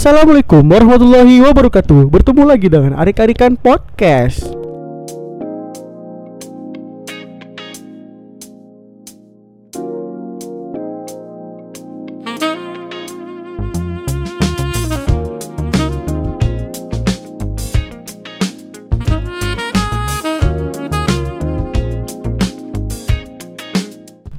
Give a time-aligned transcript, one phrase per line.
[0.00, 2.08] Assalamualaikum warahmatullahi wabarakatuh.
[2.08, 4.48] Bertemu lagi dengan Arik-Arikan Podcast.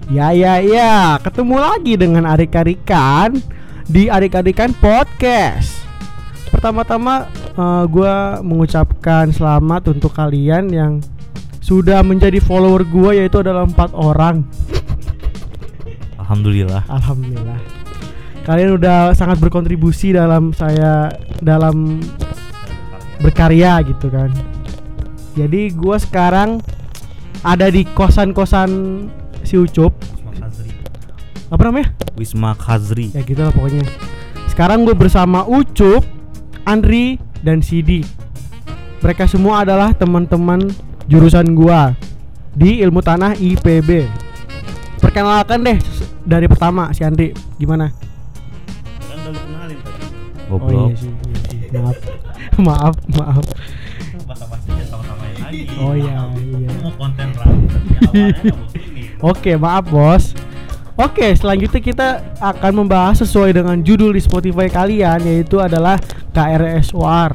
[0.09, 3.60] Ya ya ya, ketemu lagi dengan Arik-Arikan
[3.91, 5.83] di Arik-Arikan Podcast.
[6.47, 11.03] Pertama-tama eh, gua mengucapkan selamat untuk kalian yang
[11.59, 14.47] sudah menjadi follower gua yaitu adalah empat orang.
[16.15, 16.87] Alhamdulillah.
[16.87, 17.59] Alhamdulillah.
[18.47, 21.11] Kalian udah sangat berkontribusi dalam saya
[21.43, 21.99] dalam
[23.19, 24.31] berkarya gitu kan.
[25.35, 26.63] Jadi gua sekarang
[27.43, 28.71] ada di kosan-kosan
[29.43, 29.91] si Ucup.
[31.51, 31.91] Apa namanya?
[32.15, 33.11] Wisma Khazri.
[33.11, 33.83] Ya gitu lah pokoknya.
[34.47, 36.07] Sekarang gue bersama Ucup,
[36.63, 38.07] Andri, dan Sidi.
[39.01, 40.71] Mereka semua adalah teman-teman
[41.09, 41.97] jurusan gua
[42.53, 44.05] di Ilmu Tanah IPB.
[45.01, 45.77] Perkenalkan deh
[46.21, 47.89] dari pertama si Andri, gimana?
[49.01, 50.05] Kan udah kenalin tadi.
[50.47, 50.87] Oh Goblok.
[50.93, 51.59] iya sih, iya sih.
[51.73, 51.97] Maaf.
[52.67, 53.43] maaf, maaf.
[54.29, 55.61] Bahasa-bahasanya sama-samain lagi.
[55.81, 56.69] Oh iya, iya.
[56.85, 57.69] Mau konten rambut
[58.05, 58.53] awalnya.
[59.25, 60.37] Oke, maaf bos.
[60.93, 65.95] Oke, selanjutnya kita akan membahas sesuai dengan judul di Spotify kalian yaitu adalah
[66.29, 67.31] KRSOR.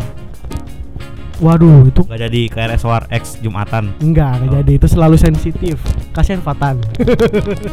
[1.37, 3.93] Waduh, itu Gak jadi KRS War X Jumatan.
[4.01, 4.57] enggak, enggak Oh.
[4.65, 4.73] jadi.
[4.73, 5.77] Itu selalu sensitif.
[6.11, 6.81] Kasihan Fatan.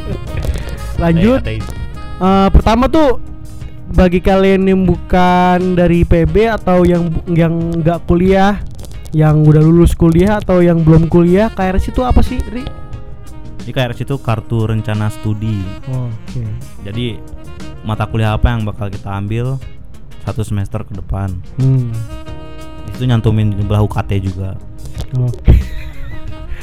[1.04, 1.39] Lanjut.
[1.44, 1.61] Eh,
[2.52, 3.23] pertama tuh
[3.89, 8.59] bagi kalian yang bukan dari PB atau yang yang nggak kuliah,
[9.11, 12.64] yang udah lulus kuliah atau yang belum kuliah, KRS itu apa sih, Ri?
[13.64, 15.64] Jadi KRS itu kartu rencana studi.
[15.88, 16.44] Oke.
[16.83, 17.16] Jadi
[17.88, 19.55] mata kuliah apa yang bakal kita ambil
[20.28, 21.31] satu semester ke depan.
[21.55, 21.95] Hmm.
[22.92, 24.59] Itu nyantumin belah UKT juga.
[25.16, 25.55] Oke.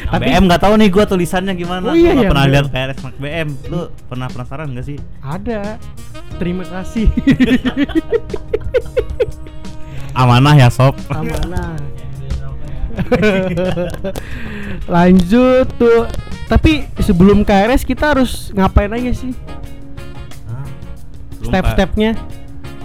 [0.00, 1.88] Nah, Tapi- BM nggak tahu nih gua tulisannya gimana.
[1.88, 2.52] Oh iya, nggak iya, pernah BM.
[2.52, 3.48] lihat KRS BM.
[3.72, 4.98] Lu pernah penasaran gak sih?
[5.24, 5.80] Ada.
[6.36, 7.08] Terima kasih.
[10.12, 10.96] Amanah ya sob.
[11.08, 11.80] Amanah.
[14.94, 16.08] Lanjut tuh.
[16.50, 19.30] Tapi sebelum KRS kita harus ngapain aja sih?
[21.40, 22.10] Step-stepnya?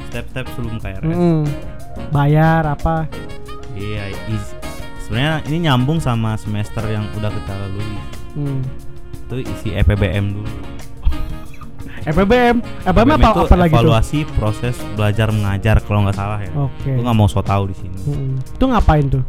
[0.09, 1.11] Step-step sebelum KRS.
[1.11, 1.43] Mm.
[2.13, 3.09] Bayar apa?
[3.75, 4.55] Iya, is-
[5.03, 7.95] sebenarnya ini nyambung sama semester yang udah kita lalui.
[8.35, 8.61] Hmm.
[9.27, 10.51] Itu isi E EPBM dulu.
[12.15, 12.61] FPBM.
[12.85, 13.81] FPBM apa, itu apa lagi tuh?
[13.81, 16.51] evaluasi proses belajar mengajar kalau nggak salah ya.
[16.55, 16.95] Oke.
[16.95, 17.97] Gue nggak mau so tau di sini.
[18.07, 18.33] Mm.
[18.39, 19.23] Itu ngapain tuh?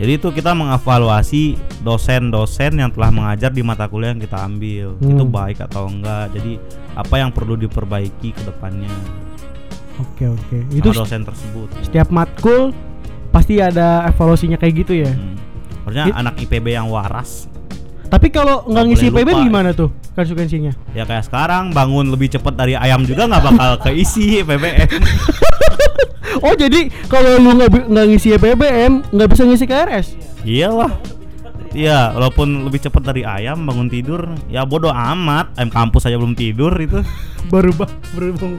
[0.00, 4.96] Jadi itu kita mengevaluasi dosen-dosen yang telah mengajar di mata kuliah yang kita ambil.
[4.96, 5.12] Hmm.
[5.12, 6.32] Itu baik atau enggak.
[6.32, 6.56] Jadi
[6.90, 8.88] apa yang perlu diperbaiki ke depannya
[10.00, 10.56] Oke oke.
[10.72, 11.68] Itu dosen tersebut.
[11.82, 12.72] setiap matkul
[13.28, 15.12] pasti ada evaluasinya kayak gitu ya.
[15.12, 15.36] Hmm.
[15.84, 17.44] Harusnya It- anak IPB yang waras
[18.08, 19.44] Tapi kalau nggak ngisi boleh PB lupa.
[19.44, 20.72] gimana tuh konsekuensinya?
[20.90, 24.88] ya kayak sekarang bangun lebih cepat dari ayam juga nggak bakal keisi PBM.
[26.46, 30.06] Oh jadi kalau lu nggak ngisi PBM nggak bisa ngisi KRS?
[30.46, 30.92] Iyalah.
[31.70, 35.54] Iya, walaupun lebih cepat dari ayam bangun tidur, ya bodoh amat.
[35.54, 37.02] Ayam kampus aja belum tidur itu.
[37.52, 38.58] Baru bah baru bangun.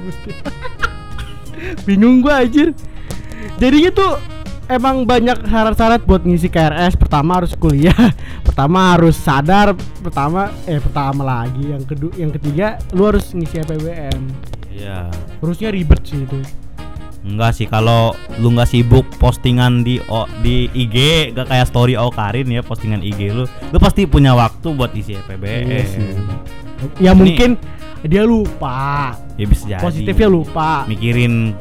[1.88, 2.76] Bingung gua anjir.
[3.60, 4.12] Jadinya tuh
[4.72, 6.96] emang banyak syarat-syarat buat ngisi KRS.
[6.96, 8.12] Pertama harus kuliah,
[8.44, 14.22] pertama harus sadar, pertama eh pertama lagi, yang kedua yang ketiga lu harus ngisi PBM.
[14.72, 15.12] Iya.
[15.44, 16.40] Harusnya ribet sih itu.
[17.22, 20.96] Enggak sih kalau lu nggak sibuk postingan di o, di IG
[21.32, 25.64] gak kayak story Karin ya postingan IG lu lu pasti punya waktu buat isi EPBM
[25.64, 26.02] Iya sih.
[26.98, 27.50] Ya Ini- mungkin
[28.02, 29.14] dia lupa.
[29.38, 30.70] ya bisa jadi Positifnya lupa.
[30.86, 31.54] mikirin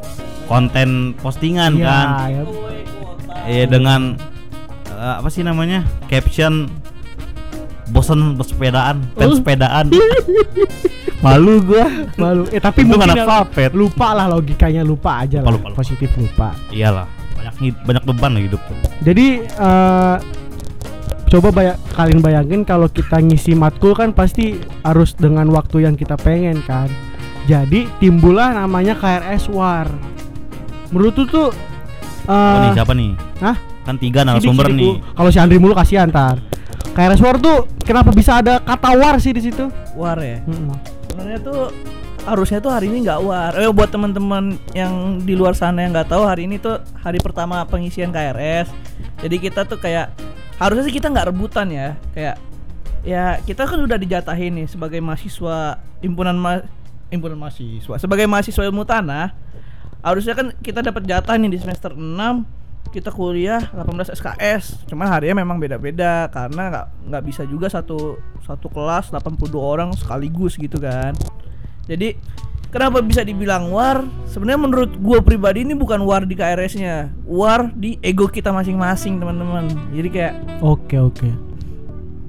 [0.45, 2.43] konten postingan Iya, kan ya.
[3.43, 4.01] Iya dengan
[4.89, 6.73] eh, apa sih namanya caption
[7.91, 9.37] bosen bersepedaan pen Oh.
[9.37, 9.85] sepedaan
[11.25, 11.85] malu gua
[12.17, 12.43] malu.
[12.49, 15.53] Eh tapi mungkin anak lupa lah logikanya lupa aja lah.
[15.53, 15.79] Lupa, lupa, lupa.
[15.79, 16.49] Positif lupa.
[16.71, 17.05] iyalah
[17.37, 17.53] banyak
[17.83, 18.61] banyak beban lah hidup
[19.01, 20.15] Jadi eh
[21.27, 26.17] coba baya- kalian bayangin kalau kita ngisi matkul kan pasti harus dengan waktu yang kita
[26.17, 26.89] pengen kan.
[27.43, 29.89] Jadi timbullah namanya KRS War.
[30.89, 31.51] Menurut tuh oh,
[32.27, 33.57] eh nih siapa nih hah?
[33.81, 35.01] kan tiga narasumber nih.
[35.11, 36.37] Kalau si Andri mulu kasihan ntar.
[36.91, 39.71] KRS War tuh kenapa bisa ada kata war sih di situ?
[39.95, 40.43] war ya?
[40.43, 40.75] Mm-mm.
[41.07, 41.71] sebenarnya tuh
[42.21, 43.51] harusnya tuh hari ini nggak war.
[43.57, 47.63] Eh buat teman-teman yang di luar sana yang nggak tahu hari ini tuh hari pertama
[47.65, 48.69] pengisian KRS
[49.21, 50.13] jadi kita tuh kayak
[50.57, 51.97] harusnya sih kita nggak rebutan ya.
[52.13, 52.35] Kayak
[53.01, 56.61] ya kita kan udah dijatahin nih sebagai mahasiswa himpunan ma
[57.09, 59.33] himpunan mahasiswa sebagai mahasiswa ilmu tanah.
[60.01, 62.01] Harusnya kan kita dapat jatah nih di semester 6
[62.89, 68.67] kita kuliah 18 SKS cuman harinya memang beda-beda karena nggak nggak bisa juga satu satu
[68.67, 71.13] kelas 82 orang sekaligus gitu kan.
[71.87, 72.17] Jadi
[72.67, 74.03] kenapa bisa dibilang war?
[74.27, 79.71] Sebenarnya menurut gue pribadi ini bukan war di KRS-nya war di ego kita masing-masing teman-teman.
[79.95, 81.29] Jadi kayak Oke oke.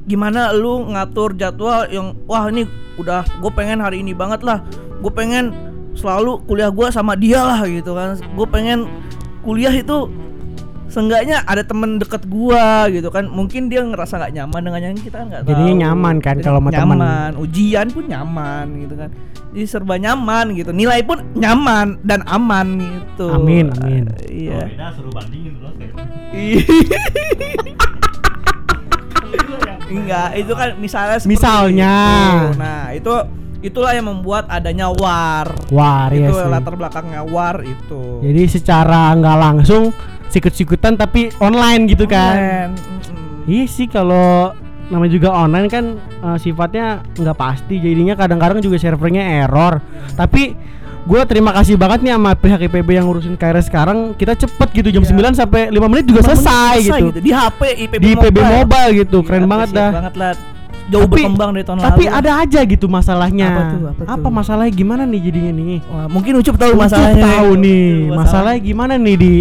[0.03, 2.67] gimana lu ngatur jadwal yang wah ini
[2.99, 4.63] udah gue pengen hari ini banget lah.
[4.99, 5.55] Gue pengen
[5.95, 8.19] selalu kuliah gue sama dia lah gitu kan.
[8.35, 8.87] Gue pengen
[9.47, 10.11] kuliah itu
[10.93, 15.17] seenggaknya ada temen deket gua gitu kan mungkin dia ngerasa nggak nyaman dengan yang kita
[15.17, 16.97] kan nggak tahu Jadinya nyaman kan kalau sama temen.
[17.01, 19.09] nyaman ujian pun nyaman gitu kan
[19.53, 24.05] jadi serba nyaman gitu nilai pun nyaman dan aman gitu Amin, amin.
[24.07, 25.93] Uh, iya beda suruh bandingin dulu kayak.
[29.89, 31.95] Enggak, itu kan misalnya seperti Misalnya.
[32.49, 32.57] itu.
[32.57, 33.13] Nah, itu
[33.63, 35.53] itulah yang membuat adanya war.
[35.69, 36.49] War ya itu sih.
[36.49, 38.25] latar belakangnya war itu.
[38.25, 39.93] Jadi secara nggak langsung
[40.33, 42.35] sikut-sikutan tapi online gitu kan.
[42.35, 42.73] Online.
[43.45, 44.55] Iya sih kalau
[44.89, 49.79] namanya juga online kan eh, sifatnya nggak pasti jadinya kadang-kadang juga servernya error.
[50.13, 50.57] Tapi
[51.03, 54.89] gue terima kasih banget nih sama pihak IPB yang ngurusin KRS sekarang kita cepet gitu
[54.89, 55.35] jam Iya.
[55.35, 57.07] 9 sampai 5 menit juga Lima menit selesai, gitu.
[57.19, 59.91] Di HP IPB Di IPB mobile, gitu, Gila, keren banget dah.
[59.91, 60.33] banget lah.
[60.85, 62.19] Jauh Tapi- berkembang dari tahun Tapi lalu.
[62.19, 63.49] ada aja gitu masalahnya.
[63.49, 64.31] Apa tuh, apa tuh?
[64.31, 65.79] masalahnya gimana nih jadinya nih?
[65.85, 67.25] Wah, mungkin Ucup tahu Ucup masalahnya.
[67.25, 69.35] tahu nih, Ucup, masalahnya gimana nih di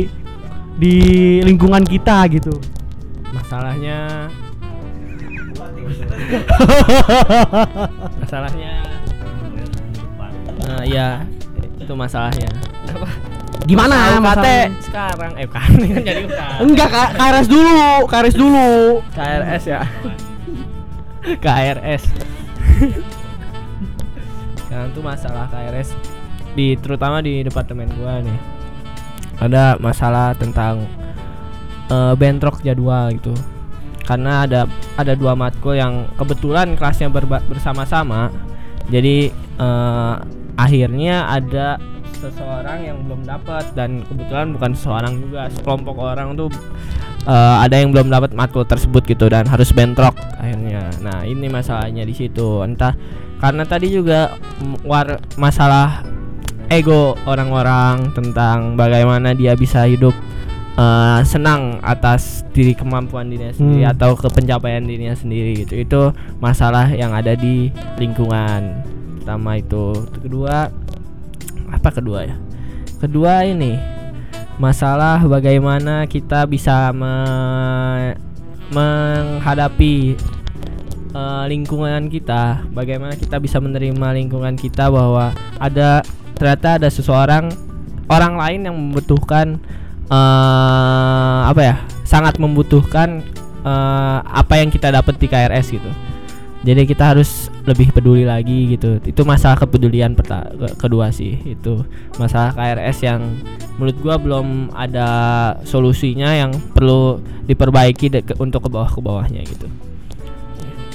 [0.79, 0.95] di
[1.43, 2.53] lingkungan kita gitu.
[3.31, 4.27] masalahnya
[8.21, 8.73] masalahnya
[10.61, 11.23] nah, iya
[11.81, 12.51] itu masalahnya.
[13.65, 14.69] Gimana masalahnya?
[14.85, 15.31] sekarang?
[15.37, 16.23] Eh kan jadi
[16.61, 18.69] Enggak, K- KRS dulu, KRS dulu.
[19.11, 19.81] KRS ya.
[21.45, 22.03] KRS
[24.71, 25.93] sekarang tuh masalah KRS
[26.55, 28.39] di terutama di departemen gua nih
[29.41, 30.85] ada masalah tentang
[31.89, 33.33] eh, bentrok jadwal gitu.
[34.05, 38.29] Karena ada ada dua matkul yang kebetulan kelasnya berba- bersama-sama.
[38.93, 40.15] Jadi eh,
[40.55, 41.81] akhirnya ada
[42.21, 46.53] seseorang yang belum dapat dan kebetulan bukan seseorang juga sekelompok orang tuh
[47.25, 50.85] eh, ada yang belum dapat matkul tersebut gitu dan harus bentrok akhirnya.
[51.01, 52.61] Nah ini masalahnya di situ.
[52.61, 52.93] Entah
[53.41, 54.37] karena tadi juga
[54.85, 56.05] war masalah
[56.71, 60.15] ego orang-orang tentang bagaimana dia bisa hidup
[60.71, 63.91] eh, senang atas diri kemampuan dirinya sendiri Hmm.
[63.91, 65.75] atau ke pencapaian dirinya sendiri gitu.
[65.75, 66.01] Itu
[66.39, 67.67] masalah yang ada di
[67.99, 68.79] lingkungan
[69.19, 69.91] pertama itu.
[70.23, 70.71] Kedua
[71.67, 72.35] apa kedua ya?
[73.03, 73.75] Kedua ini
[74.55, 78.15] masalah bagaimana kita bisa me-
[78.71, 80.15] menghadapi
[81.11, 82.63] eh, lingkungan kita.
[82.71, 85.99] Bagaimana kita bisa menerima lingkungan kita bahwa ada
[86.41, 87.53] ternyata ada seseorang
[88.09, 89.61] orang lain yang membutuhkan
[90.11, 93.21] eh apa ya sangat membutuhkan
[93.61, 95.91] eh, apa yang kita dapat di KRS gitu.
[96.61, 99.01] Jadi kita harus lebih peduli lagi gitu.
[99.01, 101.81] Itu masalah kepedulian ke- kedua sih itu
[102.21, 103.21] masalah KRS yang
[103.77, 105.09] menurut gua belum ada
[105.65, 107.17] solusinya yang perlu
[107.49, 109.65] diperbaiki ke- untuk ke bawah ke bawahnya gitu.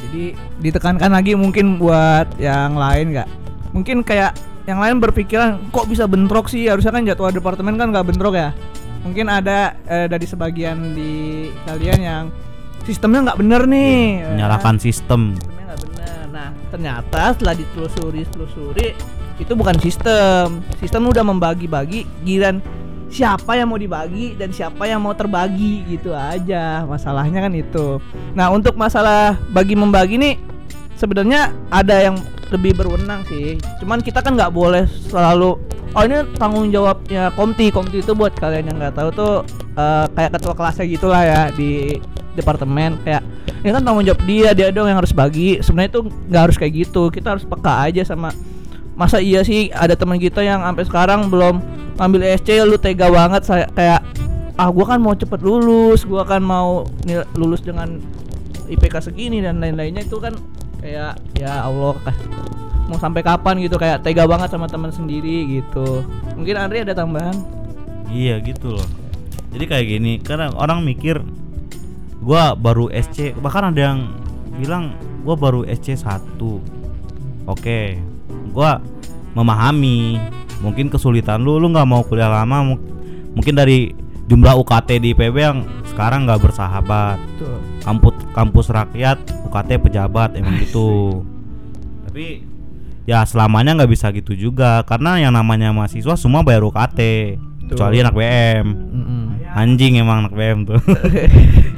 [0.06, 3.28] Jadi ditekankan lagi mungkin buat yang lain nggak?
[3.74, 6.66] Mungkin kayak yang lain berpikiran kok bisa bentrok sih?
[6.66, 8.50] Harusnya kan jadwal departemen kan nggak bentrok ya?
[9.06, 12.24] Mungkin ada eh, dari sebagian di kalian yang
[12.82, 13.94] sistemnya nggak bener nih.
[13.94, 14.30] ya kan?
[14.34, 16.24] menyalahkan sistem Sistemnya nggak bener.
[16.34, 18.88] Nah ternyata setelah ditelusuri telusuri
[19.38, 20.60] itu bukan sistem.
[20.82, 22.58] Sistem udah membagi-bagi giran
[23.06, 28.02] siapa yang mau dibagi dan siapa yang mau terbagi gitu aja masalahnya kan itu
[28.34, 30.34] nah untuk masalah bagi membagi nih
[30.96, 32.16] sebenarnya ada yang
[32.50, 33.60] lebih berwenang sih.
[33.82, 35.60] Cuman kita kan nggak boleh selalu
[35.96, 37.70] oh ini tanggung jawabnya komti.
[37.70, 39.34] Komti itu buat kalian yang nggak tahu tuh
[39.76, 42.00] eh, kayak ketua kelasnya gitulah ya di
[42.34, 42.98] departemen.
[43.04, 43.22] Kayak
[43.62, 45.60] ini kan tanggung jawab dia dia dong yang harus bagi.
[45.60, 46.00] Sebenarnya itu
[46.32, 47.02] nggak harus kayak gitu.
[47.12, 48.32] Kita harus peka aja sama
[48.96, 51.60] masa iya sih ada teman kita yang sampai sekarang belum
[52.00, 54.00] ngambil SC lu tega banget saya kayak
[54.56, 56.88] ah gua kan mau cepet lulus gua kan mau
[57.36, 58.00] lulus dengan
[58.66, 60.02] IPK segini dan lain-lainnya.
[60.04, 60.34] Itu kan
[60.78, 61.96] kayak ya Allah
[62.86, 67.34] mau sampai kapan gitu kayak tega banget sama teman sendiri gitu mungkin Andri ada tambahan
[68.06, 68.86] Iya gitu loh.
[69.50, 71.26] Jadi kayak gini, karena orang mikir
[72.22, 74.14] gua baru SC, bahkan ada yang
[74.54, 74.94] bilang
[75.26, 76.38] gua baru SC 1.
[77.50, 77.98] Oke.
[78.54, 78.78] Gua
[79.34, 80.22] memahami
[80.62, 82.82] mungkin kesulitan lu lu nggak mau kuliah lama mu-
[83.34, 83.92] mungkin dari
[84.24, 85.58] jumlah UKT di PB yang
[85.90, 91.22] sekarang nggak bersahabat tuh kampus kampus rakyat UKT pejabat emang gitu
[92.04, 92.42] tapi
[93.04, 96.98] ya selamanya nggak bisa gitu juga karena yang namanya mahasiswa semua bayar UKT
[97.66, 99.22] kecuali anak BM Mm-mm.
[99.52, 100.82] anjing emang anak BM tuh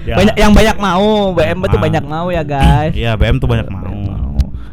[0.09, 0.17] Ya.
[0.17, 1.83] Banyak yang banyak mau, BM itu Ah.
[1.85, 2.97] banyak mau ya guys.
[2.97, 3.93] iya BM tuh banyak mau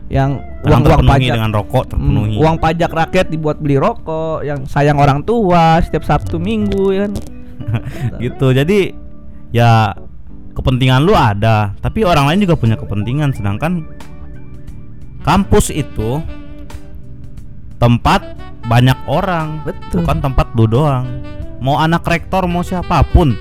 [0.08, 4.64] Yang Uang terpenuhi pajak dengan rokok terpenuhi Hmm, uang pajak rakyat dibuat beli rokok, yang
[4.64, 7.14] sayang orang tua setiap Sabtu Minggu ya kan.
[8.24, 8.96] gitu jadi
[9.52, 9.92] ya
[10.56, 13.36] kepentingan lu ada tapi orang lain juga punya kepentingan.
[13.36, 13.86] Sedangkan
[15.22, 16.24] kampus itu
[17.78, 18.24] tempat
[18.66, 20.02] banyak orang Betul.
[20.02, 21.06] bukan tempat lu doang.
[21.62, 23.38] Mau anak rektor mau siapa pun.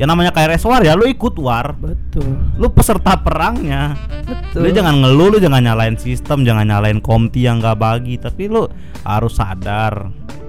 [0.00, 1.76] Yang namanya KRS war ya lu ikut war.
[1.76, 2.38] Betul.
[2.56, 3.94] lu peserta perangnya.
[4.24, 4.66] Betul.
[4.66, 8.16] lu jangan ngeluh lu jangan nyalain sistem jangan nyalain komti yang gak bagi.
[8.16, 8.66] Tapi lu
[9.04, 10.08] harus sadar.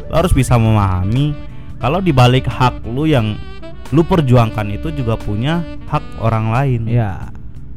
[0.10, 1.36] Lu harus bisa memahami.
[1.84, 3.36] Kalau dibalik hak lu yang
[3.94, 7.30] lu perjuangkan itu juga punya hak orang lain Ya.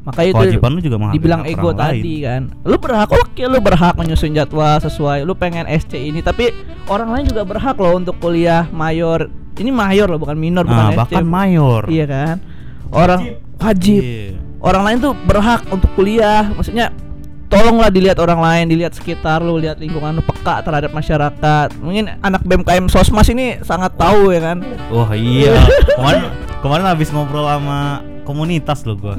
[0.06, 1.78] Makanya itu kewajiban lu juga menghargai dibilang ego lain.
[1.82, 2.42] tadi kan.
[2.62, 6.54] Lu berhak oke lu berhak menyusun jadwal sesuai lu pengen SC ini tapi
[6.86, 9.26] orang lain juga berhak loh untuk kuliah mayor.
[9.58, 10.98] Ini mayor loh bukan minor bukan nah, SC.
[11.02, 12.36] bahkan mayor Iya kan?
[12.94, 13.20] Orang
[13.58, 13.98] wajib.
[13.98, 14.38] Iya.
[14.62, 16.54] Orang lain tuh berhak untuk kuliah.
[16.54, 16.94] Maksudnya
[17.56, 21.68] tolonglah dilihat orang lain, dilihat sekitar lu, lihat lingkungan lu peka terhadap masyarakat.
[21.80, 24.60] Mungkin anak BMKM Sosmas ini sangat tahu ya kan.
[24.88, 25.56] wah iya
[25.96, 26.22] kemarin
[26.60, 29.16] kemarin habis ngobrol sama komunitas lo gua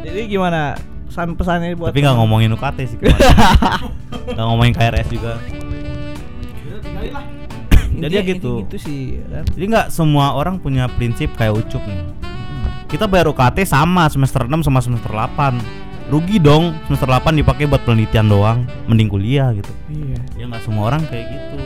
[0.00, 3.20] Jadi gimana pesan pesannya buat tapi nggak ngomongin UKT sih kemarin
[4.36, 5.40] nggak ngomongin KRS juga
[7.98, 8.52] jadi ya Intinya- gitu.
[8.62, 9.44] gitu sih ya kan.
[9.48, 11.98] Jadi nggak semua orang punya prinsip kayak Ucup nih.
[12.86, 15.87] Kita bayar UKT sama semester 6 sama semester 8.
[16.08, 19.68] Rugi dong semester 8 dipakai buat penelitian doang, mending kuliah gitu.
[19.92, 20.20] Iya.
[20.40, 21.60] Ya nggak semua orang kayak gitu.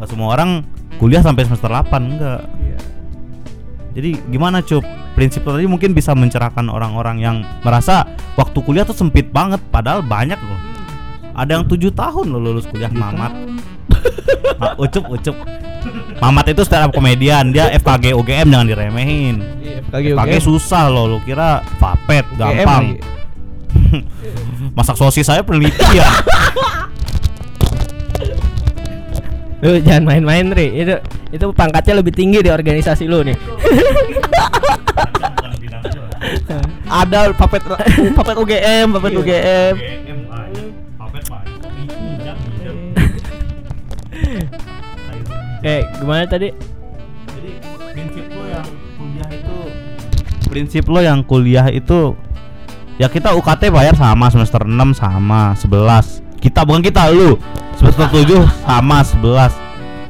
[0.00, 0.50] Nggak semua orang
[0.96, 2.40] kuliah sampai semester 8 enggak.
[2.64, 2.78] Iya.
[3.94, 4.82] Jadi gimana Cup?
[5.14, 8.02] Prinsip tadi mungkin bisa mencerahkan orang-orang yang merasa
[8.34, 10.60] waktu kuliah tuh sempit banget padahal banyak loh.
[11.36, 13.30] Ada yang tujuh tahun loh lulus kuliah Mamat.
[14.60, 15.36] Ma- ucup ucup.
[16.18, 19.44] Mamat itu stand up komedian, dia FKG UGM jangan diremehin.
[19.60, 22.96] Iya, FKG Pakai susah loh, lu kira vapet gampang.
[24.76, 26.06] Masak sosis saya penelitian.
[29.64, 30.84] Lu jangan main-main, Ri.
[30.84, 31.00] Itu
[31.32, 33.36] itu pangkatnya lebih tinggi di organisasi lu nih.
[36.84, 37.64] Ada papet
[38.14, 39.74] papet UGM, papet UGM.
[45.64, 46.52] Eh, gimana tadi?
[46.52, 47.50] Jadi
[47.88, 48.68] prinsip lo yang
[49.00, 49.56] kuliah itu
[50.44, 52.12] prinsip lo yang kuliah itu
[52.98, 56.22] ya kita UKT bayar sama semester 6 sama 11.
[56.38, 57.40] Kita bukan kita lu.
[57.74, 59.64] Semester 7 sama 11.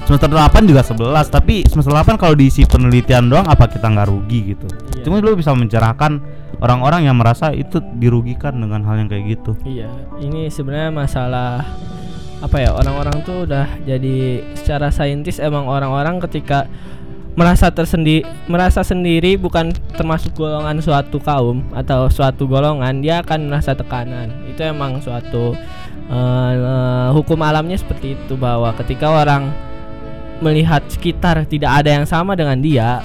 [0.05, 4.53] Semester 8 juga 11, tapi semester 8 kalau diisi penelitian doang apa kita nggak rugi
[4.53, 4.69] gitu.
[5.01, 5.01] Iya.
[5.01, 6.21] Cuma lu bisa mencerahkan
[6.61, 9.57] orang-orang yang merasa itu dirugikan dengan hal yang kayak gitu.
[9.65, 9.89] Iya,
[10.21, 11.65] ini sebenarnya masalah
[12.45, 16.69] apa ya orang-orang tuh udah jadi secara saintis emang orang-orang ketika
[17.35, 23.75] merasa tersendi merasa sendiri bukan termasuk golongan suatu kaum atau suatu golongan dia akan merasa
[23.75, 24.31] tekanan.
[24.47, 25.59] Itu emang suatu
[26.11, 29.51] eh, eh, hukum alamnya seperti itu bahwa ketika orang
[30.43, 33.03] melihat sekitar tidak ada yang sama dengan dia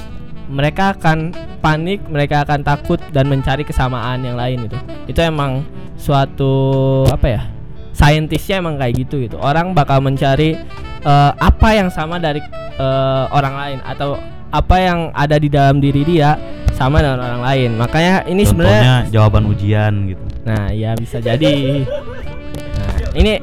[0.50, 1.30] mereka akan
[1.62, 4.78] panik mereka akan takut dan mencari kesamaan yang lain itu.
[5.10, 5.66] Itu emang
[6.00, 7.42] suatu apa ya
[8.00, 10.56] saintisnya emang kayak gitu gitu orang bakal mencari
[11.04, 12.40] eh, apa yang sama dari
[12.80, 14.16] eh, orang lain atau
[14.50, 16.40] apa yang ada di dalam diri dia
[16.74, 20.24] sama dengan orang lain makanya ini sebenarnya jawaban ujian gitu.
[20.48, 21.84] Nah, ya bisa jadi.
[22.80, 23.38] Nah, ini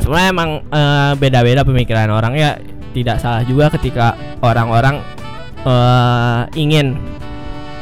[0.00, 2.56] sebenarnya emang eh, beda-beda pemikiran orang ya.
[2.92, 4.98] Tidak salah juga ketika orang-orang
[5.62, 6.96] eh, ingin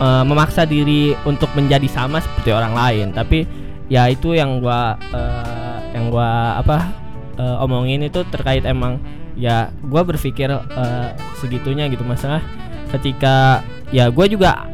[0.03, 3.07] eh, memaksa diri untuk menjadi sama seperti orang lain.
[3.15, 3.60] Tapi
[3.90, 6.94] ya itu yang gua eh, yang gua apa
[7.37, 9.02] eh, omongin itu terkait emang
[9.35, 12.06] ya gua berpikir eh, segitunya gitu.
[12.06, 12.40] Masalah
[12.94, 14.66] ketika ya gue juga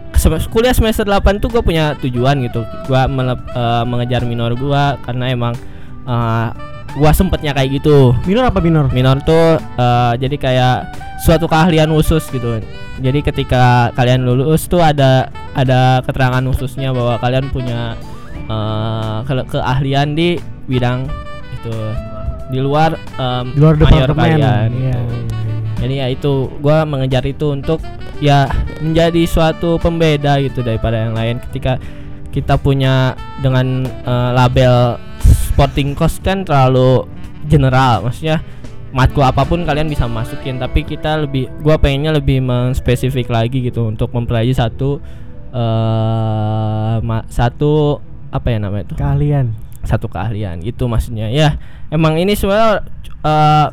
[0.48, 2.64] kuliah semester 8 tuh gue punya tujuan gitu.
[2.88, 3.02] Gue
[3.84, 5.52] mengejar minor gue karena emang
[6.08, 6.48] uh,
[6.96, 8.16] gue sempetnya kayak gitu.
[8.24, 8.88] Minor apa minor?
[8.88, 10.76] minor tuh eh, jadi kayak
[11.20, 12.64] suatu keahlian khusus gitu.
[12.96, 18.00] Jadi ketika kalian lulus tuh ada ada keterangan khususnya bahwa kalian punya
[18.46, 21.06] eh, ke- keahlian di bidang
[21.52, 21.74] itu.
[22.46, 24.38] Di luar em, Di luar mayor departemen.
[24.38, 25.14] kalian Iya, gitu.
[25.76, 27.82] Jadi ya itu gua mengejar itu untuk
[28.16, 28.46] ya
[28.80, 31.36] menjadi suatu pembeda gitu daripada yang lain.
[31.50, 31.76] Ketika
[32.30, 33.12] kita punya
[33.42, 37.04] dengan eh, label sporting cost kan terlalu
[37.50, 38.06] general.
[38.06, 38.40] Maksudnya
[38.94, 40.56] matkul apa pun kalian bisa masukin.
[40.56, 45.02] Tapi kita lebih gua pengennya lebih menspesifik lagi gitu untuk mempelajari satu
[45.50, 47.98] eh ma- satu
[48.36, 48.94] apa ya namanya itu?
[48.98, 49.56] Kalian.
[49.86, 51.30] satu keahlian gitu maksudnya.
[51.30, 51.62] Ya
[51.94, 52.82] emang ini semua
[53.22, 53.66] eh,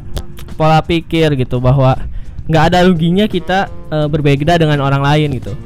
[0.53, 1.98] pola pikir gitu bahwa
[2.46, 5.58] nggak ada ruginya kita eh, berbeda dengan orang lain gitu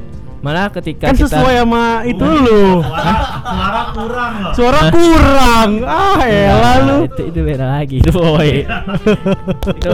[0.48, 2.80] malah ketika Kan kita sesuai sama itu lu.
[2.80, 4.54] Suara kurang loh.
[4.56, 5.70] Suara kurang.
[5.84, 6.98] Ah, elah Nah, lu.
[7.06, 8.64] itu itu beda lagi itu boy
[9.68, 9.94] itu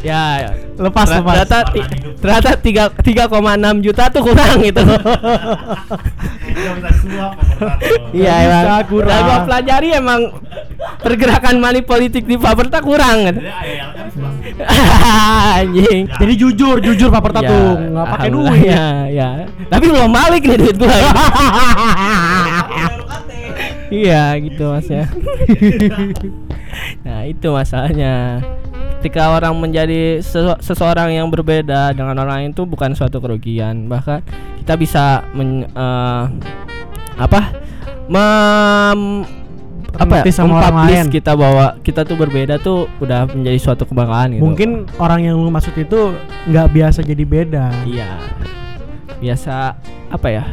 [0.00, 0.50] ya, ya.
[0.74, 1.34] Lepas Ter- lepas.
[1.36, 1.86] ternyata ti-
[2.16, 4.82] ternyata tiga tiga koma enam juta tuh kurang gitu
[6.52, 7.74] pemerintah.
[8.12, 9.10] iya emang kurang.
[9.12, 10.20] Yang gua pelajari emang
[10.98, 14.06] pergerakan money politik di Paperta kurang kan Jadi AYL kan
[15.56, 18.62] anjing Jadi jujur, jujur Pak Pertatung, Ya, nggak pakai duit.
[18.64, 19.28] ya, ya.
[19.72, 20.92] Tapi belum balik nih duit gua.
[24.04, 25.08] iya, gitu Mas ya.
[27.00, 28.44] nah, itu masalahnya.
[29.00, 30.20] Ketika orang menjadi
[30.60, 34.20] seseorang yang berbeda dengan orang lain itu bukan suatu kerugian, bahkan
[34.60, 36.24] kita bisa men, eh,
[37.16, 37.40] apa?
[38.06, 39.26] Mem,
[39.96, 40.24] apa ya?
[40.30, 41.06] Sama orang lain.
[41.10, 44.44] kita bahwa kita tuh berbeda tuh udah menjadi suatu kebanggaan gitu.
[44.44, 46.12] Mungkin orang yang lu maksud itu
[46.46, 47.66] nggak biasa jadi beda.
[47.88, 48.10] Iya.
[49.22, 49.78] Biasa
[50.10, 50.44] apa ya?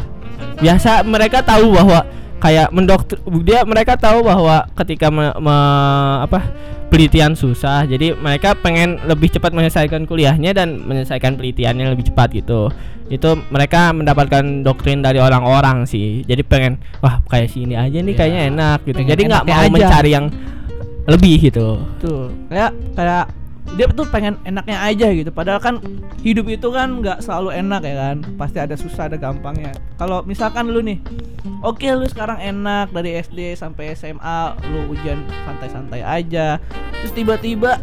[0.55, 2.05] Biasa mereka tahu bahwa
[2.39, 6.39] kayak mendokter dia mereka tahu bahwa ketika me, me- apa
[6.87, 12.71] penelitian susah jadi mereka pengen lebih cepat menyelesaikan kuliahnya dan menyelesaikan penelitiannya lebih cepat gitu
[13.09, 18.17] itu mereka mendapatkan doktrin dari orang-orang sih jadi pengen wah kayak sini aja nih Iya.
[18.17, 19.69] kayaknya enak gitu Pengen jadi nggak mau aja.
[19.69, 20.25] mencari yang
[21.05, 21.67] lebih gitu
[21.99, 23.25] Tuh, kayak kayak
[23.77, 25.29] dia tuh pengen enaknya aja gitu.
[25.29, 25.75] Padahal kan
[26.25, 28.17] hidup itu kan nggak selalu enak ya kan.
[28.37, 29.73] Pasti ada susah, ada gampangnya.
[30.01, 30.97] Kalau misalkan lu nih,
[31.61, 36.57] oke lu sekarang enak dari SD sampai SMA, lu ujian santai-santai aja.
[37.01, 37.77] Terus tiba-tiba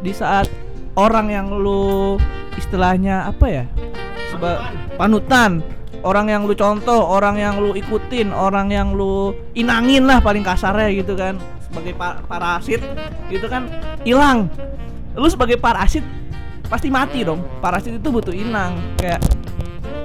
[0.00, 0.48] di saat
[0.96, 2.16] orang yang lu
[2.56, 3.64] istilahnya apa ya?
[4.32, 5.60] Seba panutan,
[6.02, 10.92] orang yang lu contoh, orang yang lu ikutin, orang yang lu inangin lah paling kasarnya
[10.94, 11.36] gitu kan
[11.68, 12.80] sebagai pa- parasit
[13.28, 13.68] gitu kan
[14.02, 14.48] hilang
[15.18, 16.06] lu sebagai parasit
[16.64, 17.42] pasti mati dong.
[17.58, 19.18] Parasit itu butuh inang kayak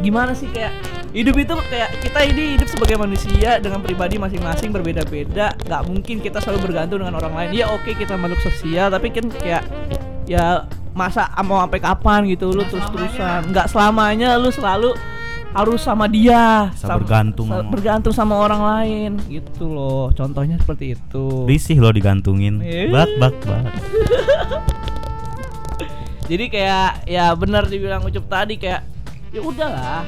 [0.01, 0.73] gimana sih kayak
[1.13, 5.53] hidup itu kayak kita ini hidup sebagai manusia dengan pribadi masing-masing berbeda-beda.
[5.61, 7.49] Nggak mungkin kita selalu bergantung dengan orang lain.
[7.53, 9.63] Ya oke kita makhluk sosial tapi kan kayak
[10.25, 13.49] ya masa mau sampai kapan gitu lu terus-terusan.
[13.49, 14.93] nggak selamanya lu selalu
[15.53, 19.11] harus sama dia Bisa sam- bergantung sa- sama- bergantung sama orang lain.
[19.29, 21.45] Gitu loh contohnya seperti itu.
[21.45, 22.57] Risih lo digantungin.
[22.59, 22.89] Eh.
[22.89, 23.63] Bak bak bak.
[26.23, 28.87] jadi kayak ya benar dibilang ucup tadi kayak
[29.35, 30.07] ya udahlah.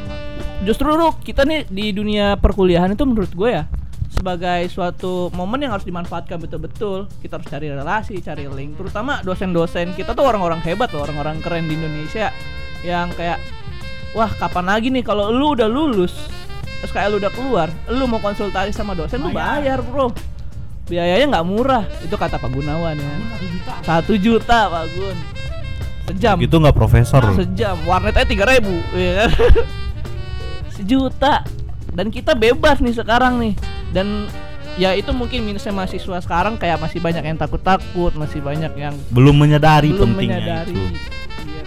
[0.64, 3.64] Justru lu kita nih di dunia perkuliahan itu menurut gue ya
[4.16, 7.12] sebagai suatu momen yang harus dimanfaatkan betul-betul.
[7.20, 8.80] Kita harus cari relasi cari link.
[8.80, 12.32] Terutama dosen-dosen kita tuh orang-orang hebat loh orang-orang keren di Indonesia.
[12.80, 13.40] Yang kayak
[14.16, 16.16] wah kapan lagi nih kalau lu udah lulus
[16.80, 19.84] terus kayak lu udah keluar lu mau konsultasi sama dosen lu bayar.
[19.84, 20.16] bro.
[20.86, 21.84] Biayanya nggak murah.
[22.06, 23.14] Itu kata Pak Gunawan ya.
[23.84, 25.18] Satu juta Pak Gun
[26.06, 27.22] sejam Gitu nggak profesor.
[27.34, 29.30] sejam warnet aja tiga ribu ya kan?
[30.76, 31.42] sejuta
[31.90, 33.54] dan kita bebas nih sekarang nih
[33.90, 34.28] dan
[34.76, 39.32] ya itu mungkin minusnya mahasiswa sekarang kayak masih banyak yang takut-takut masih banyak yang Belum
[39.32, 40.84] menyadari belum pentingnya menyadari itu.
[41.42, 41.64] Iya,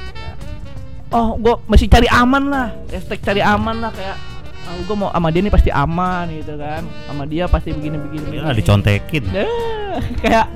[1.11, 4.17] oh gue masih cari aman lah hashtag cari aman lah kayak
[4.69, 8.25] oh, gue mau sama dia nih pasti aman gitu kan sama dia pasti begini begini,
[8.29, 8.59] Ya begini.
[8.61, 9.25] dicontekin.
[9.33, 9.49] Eh,
[10.21, 10.47] kayak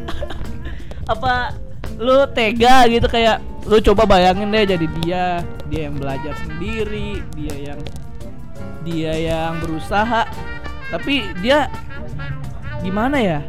[1.02, 1.56] apa
[2.00, 5.24] lu tega gitu kayak lu coba bayangin deh jadi dia
[5.70, 7.80] dia yang belajar sendiri dia yang
[8.82, 10.26] dia yang berusaha.
[10.90, 11.70] Tapi dia
[12.84, 13.40] gimana ya?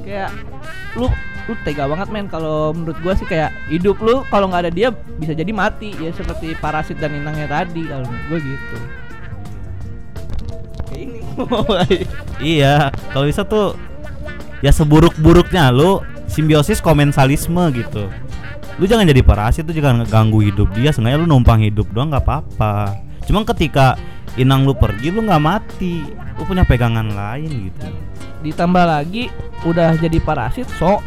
[0.00, 0.32] Kayak
[0.96, 1.10] lu
[1.44, 2.26] lu tega banget men.
[2.30, 4.88] Kalau menurut gua sih kayak hidup lu kalau nggak ada dia
[5.20, 5.92] bisa jadi mati.
[6.00, 8.76] Ya seperti parasit dan inangnya tadi kalau menurut gua gitu.
[10.88, 11.20] Kayak ini.
[12.44, 13.78] Iya, kalau bisa tuh
[14.58, 16.02] ya seburuk-buruknya lu
[16.34, 18.10] simbiosis komensalisme gitu.
[18.82, 20.90] Lu jangan jadi parasit, tuh jangan ngeganggu hidup dia.
[20.90, 22.98] Sengaja lu numpang hidup doang nggak apa-apa.
[23.22, 23.94] Cuma ketika
[24.34, 26.02] inang lu pergi, lu nggak mati.
[26.34, 27.86] Lu punya pegangan lain gitu.
[28.44, 29.32] ditambah lagi
[29.64, 31.00] udah jadi parasit so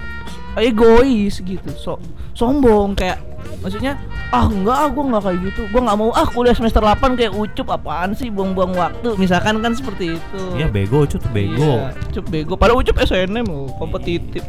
[0.59, 2.01] egois gitu so
[2.33, 3.21] sombong kayak
[3.61, 3.95] maksudnya
[4.29, 7.31] ah enggak ah gue nggak kayak gitu gue nggak mau ah kuliah semester 8 kayak
[7.31, 11.55] ucup apaan sih buang-buang waktu misalkan kan seperti itu Iya bego, cut bego.
[11.55, 14.43] Iya, ucup bego padahal ucup SNM loh kompetitif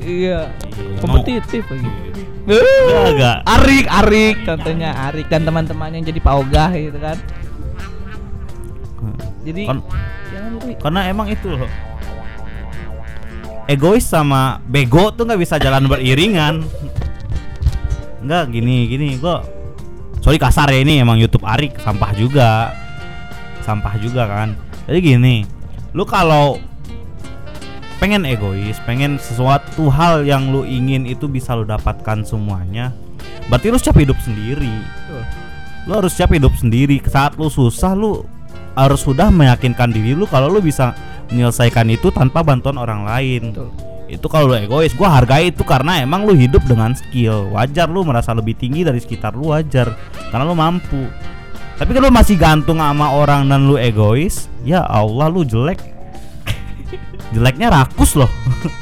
[0.00, 0.48] iya
[0.98, 1.90] kompetitif lagi
[2.40, 3.36] Enggak, enggak.
[3.46, 7.14] Arik, Arik, contohnya Arik dan teman-teman yang jadi paogah gitu kan.
[9.44, 9.84] Jadi Kan-
[10.30, 10.80] jangan gitu.
[10.80, 11.70] Karena emang itu loh.
[13.70, 16.66] Egois sama bego tuh nggak bisa jalan beriringan.
[18.18, 19.46] Enggak gini gini gua
[20.20, 22.74] sorry kasar ya ini emang YouTube Arik sampah juga.
[23.62, 24.58] Sampah juga kan.
[24.88, 25.36] Jadi gini,
[25.94, 26.58] lu kalau
[28.00, 32.90] pengen egois, pengen sesuatu hal yang lu ingin itu bisa lu dapatkan semuanya.
[33.46, 34.72] Berarti lu siap hidup sendiri.
[35.86, 36.98] Lu harus siap hidup sendiri.
[37.04, 38.24] Saat lu susah lu
[38.74, 40.94] harus sudah meyakinkan diri lu kalau lu bisa
[41.30, 43.54] menyelesaikan itu tanpa bantuan orang lain.
[43.54, 43.70] Betul.
[44.10, 47.54] Itu kalau lu egois, gua hargai itu karena emang lu hidup dengan skill.
[47.54, 49.94] Wajar lu merasa lebih tinggi dari sekitar lu wajar
[50.34, 51.06] karena lu mampu.
[51.78, 55.78] Tapi kalau lu masih gantung sama orang dan lu egois, ya Allah lu jelek.
[57.34, 58.28] Jeleknya rakus loh.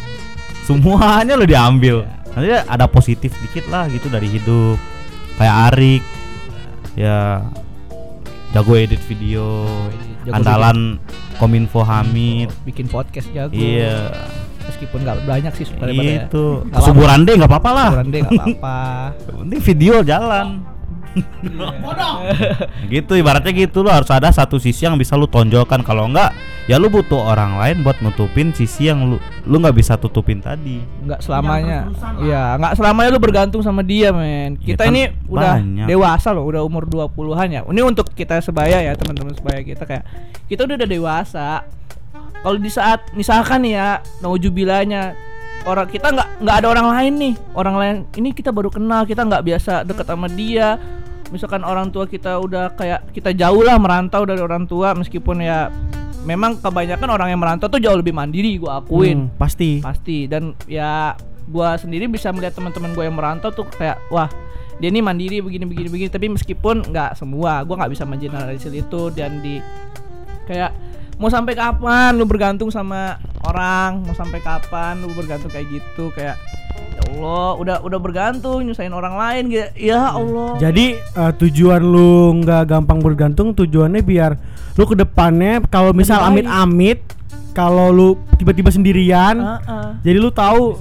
[0.67, 2.09] Semuanya lu diambil.
[2.33, 4.81] Nanti ada positif dikit lah gitu dari hidup.
[5.37, 6.03] Kayak Arik.
[6.97, 7.45] Ya
[8.57, 9.69] jago edit video,
[10.29, 10.79] Jago andalan
[11.41, 12.53] Kominfo Hamid.
[12.69, 13.57] bikin podcast jago.
[13.57, 14.13] Iya.
[14.69, 16.03] Meskipun nggak banyak sih sebenarnya.
[16.05, 16.25] ya.
[16.29, 17.89] Itu suburan deh nggak apa-apa lah.
[17.97, 18.79] Ukuran deh nggak apa-apa.
[19.41, 20.47] Penting video jalan.
[22.93, 25.83] gitu ibaratnya gitu lo harus ada satu sisi yang bisa lu tonjolkan.
[25.83, 26.35] Kalau enggak
[26.69, 29.17] ya lu butuh orang lain buat nutupin sisi yang lu
[29.49, 30.85] lu nggak bisa tutupin tadi.
[31.05, 31.89] Nggak selamanya.
[32.21, 34.61] Iya nggak selamanya lu bergantung sama dia men.
[34.63, 35.87] Ya kita kan ini udah banyak.
[35.89, 37.61] dewasa loh udah umur 20-an ya.
[37.65, 40.05] Ini untuk kita sebaya ya teman-teman sebaya kita kayak
[40.47, 41.49] kita udah udah dewasa.
[42.39, 45.17] Kalau di saat misalkan ya naujubilanya
[45.69, 47.35] orang kita nggak nggak ada orang lain nih.
[47.53, 50.81] Orang lain ini kita baru kenal kita nggak biasa deket sama dia.
[51.29, 54.97] Misalkan orang tua kita udah kayak kita jauh lah merantau dari orang tua.
[54.97, 55.69] Meskipun ya
[56.25, 59.29] memang kebanyakan orang yang merantau tuh jauh lebih mandiri gua akuin.
[59.29, 59.85] Hmm, pasti.
[59.85, 60.25] pasti.
[60.25, 61.13] Dan ya
[61.45, 64.29] gua sendiri bisa melihat teman-teman gue yang merantau tuh kayak wah
[64.77, 66.09] dia ini mandiri begini begini begini.
[66.09, 69.13] Tapi meskipun nggak semua gua nggak bisa mengeneralisir itu.
[69.13, 69.61] Dan di
[70.49, 70.73] kayak
[71.19, 74.07] mau sampai kapan lu bergantung sama orang?
[74.07, 76.15] Mau sampai kapan lu bergantung kayak gitu?
[76.15, 76.39] Kayak
[76.79, 79.43] ya Allah udah udah bergantung nyusahin orang lain.
[79.51, 79.67] Gitu.
[79.91, 80.57] Ya Allah.
[80.63, 84.39] Jadi eh, tujuan lu nggak gampang bergantung, tujuannya biar
[84.79, 87.03] lu ke depannya kalau misal amit-amit
[87.51, 89.89] kalau lu tiba-tiba sendirian, Heeh.
[90.07, 90.79] jadi lu tahu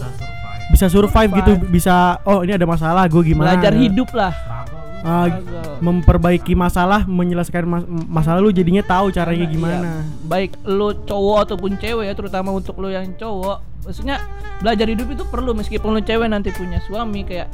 [0.70, 1.38] bisa survive, Survive.
[1.42, 3.58] gitu, bisa oh ini ada masalah, gue gimana?
[3.58, 4.30] belajar hidup lah
[5.00, 5.78] Struggle.
[5.80, 9.90] memperbaiki masalah, menyelesaikan mas- masalah lu jadinya tahu caranya Iya, gimana.
[10.24, 14.20] baik lu cowok ataupun cewek ya terutama untuk lu yang cowok maksudnya
[14.58, 17.48] belajar hidup itu perlu meskipun lu cewek nanti punya suami kayak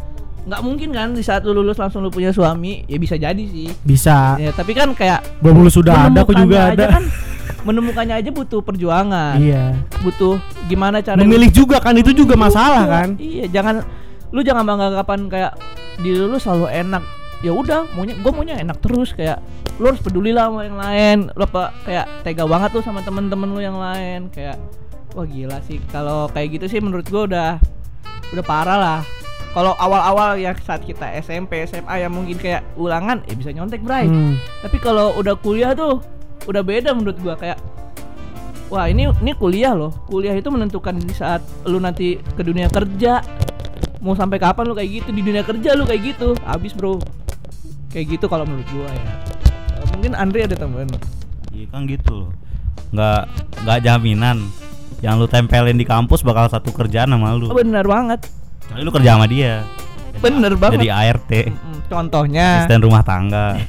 [0.44, 3.72] nggak mungkin kan di saat lu lulus langsung lu punya suami ya bisa jadi sih
[3.80, 4.36] Bisa.
[4.36, 6.86] ya tapi kan kayak Belum lu sudah ada, aku juga aja ada.
[6.92, 7.04] kan
[7.64, 9.78] menemukannya aja butuh perjuangan Iya.
[10.00, 13.16] butuh gimana cara Memilih juga kan itu juga masalah kan.
[13.16, 13.88] iya jangan
[14.30, 15.52] lu jangan bangga-banggapan kayak
[15.98, 17.04] diri lu selalu enak
[17.44, 19.44] ya udah maunya gue maunya enak terus kayak
[19.78, 23.52] lu harus peduli lah sama yang lain lu apa kayak tega banget tuh sama temen-temen
[23.52, 24.56] lu yang lain kayak
[25.14, 27.60] wah gila sih kalau kayak gitu sih menurut gue udah
[28.34, 29.00] udah parah lah.
[29.54, 34.10] Kalau awal-awal ya saat kita SMP SMA ya mungkin kayak ulangan ya bisa nyontek bray.
[34.10, 34.42] Hmm.
[34.66, 36.02] tapi kalau udah kuliah tuh
[36.50, 37.62] udah beda menurut gua kayak
[38.74, 39.94] wah ini ini kuliah loh.
[40.10, 43.22] Kuliah itu menentukan di saat lu nanti ke dunia kerja
[44.02, 46.34] mau sampai kapan lu kayak gitu di dunia kerja lu kayak gitu.
[46.42, 46.98] Habis bro
[47.94, 49.14] kayak gitu kalau menurut gua ya.
[49.80, 50.90] Eh, mungkin Andre ada tambahan
[51.54, 52.28] iya kan gitu.
[52.28, 52.34] Loh
[52.94, 53.22] nggak
[53.66, 54.38] nggak jaminan.
[55.04, 57.52] Yang lu tempelin di kampus bakal satu kerjaan sama lu.
[57.52, 58.24] Oh, bener banget.
[58.64, 59.68] Kecuali lu kerja sama dia.
[60.24, 60.80] Bener banget.
[60.80, 61.32] Jadi ART
[61.92, 62.64] contohnya.
[62.64, 63.54] Asisten rumah tangga.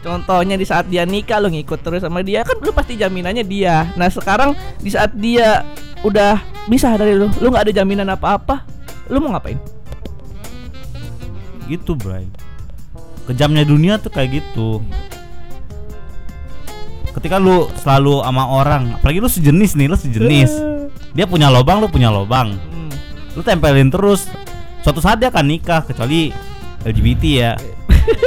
[0.00, 3.84] Contohnya di saat dia nikah lu ngikut terus sama dia kan lu pasti jaminannya dia.
[4.00, 5.60] Nah sekarang di saat dia
[6.00, 6.40] udah
[6.72, 8.64] bisa dari lu lu nggak ada jaminan apa-apa
[9.12, 9.60] lu mau ngapain?
[11.68, 12.24] Gitu bray
[13.28, 14.84] kejamnya dunia tuh kayak gitu.
[17.10, 20.52] Ketika lu selalu sama orang apalagi lu sejenis nih lu sejenis.
[21.16, 22.54] Dia punya lobang lu punya lobang.
[22.54, 22.92] Hmm.
[23.34, 24.30] lu tempelin terus.
[24.80, 26.32] Suatu saat dia akan nikah kecuali
[26.86, 27.52] LGBT ya.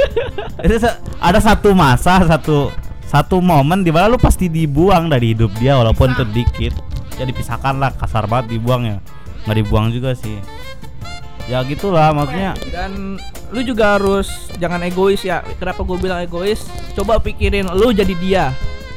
[1.26, 2.70] Ada satu masa satu
[3.08, 6.74] satu momen di mana lu pasti dibuang dari hidup dia walaupun itu dikit.
[7.18, 8.96] Ya dipisahkan lah kasar banget dibuang ya
[9.44, 10.40] nggak dibuang juga sih.
[11.44, 13.20] Ya gitulah maksudnya dan
[13.54, 15.46] lu juga harus jangan egois ya.
[15.62, 16.66] Kenapa gue bilang egois?
[16.98, 18.44] Coba pikirin lu jadi dia.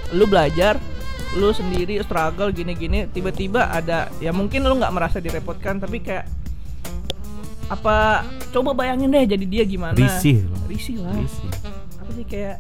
[0.10, 0.82] Lu belajar
[1.38, 6.26] lu sendiri struggle gini-gini tiba-tiba ada ya mungkin lu nggak merasa direpotkan tapi kayak
[7.68, 8.24] apa
[8.56, 9.94] coba bayangin deh jadi dia gimana.
[9.94, 11.14] Risih loh risih lah.
[11.14, 11.50] Risih.
[12.02, 12.58] Apa sih kayak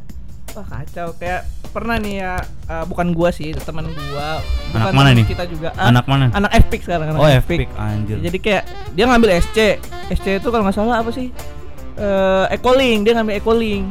[0.53, 1.07] wah kacau.
[1.17, 1.41] Kayak
[1.73, 2.33] pernah nih ya
[2.69, 4.43] eh, bukan gua sih teman gua.
[4.69, 5.25] Bukan Anak mana nih?
[5.25, 5.73] kita juga.
[5.73, 6.29] Ah, anak mana?
[6.35, 8.17] anak FPIK sekarang anak oh epic anjir.
[8.21, 9.57] Jadi kayak dia ngambil SC.
[10.11, 11.31] SC itu kalau nggak salah apa sih?
[11.97, 13.83] Eh ecoling, dia ngambil ecoling.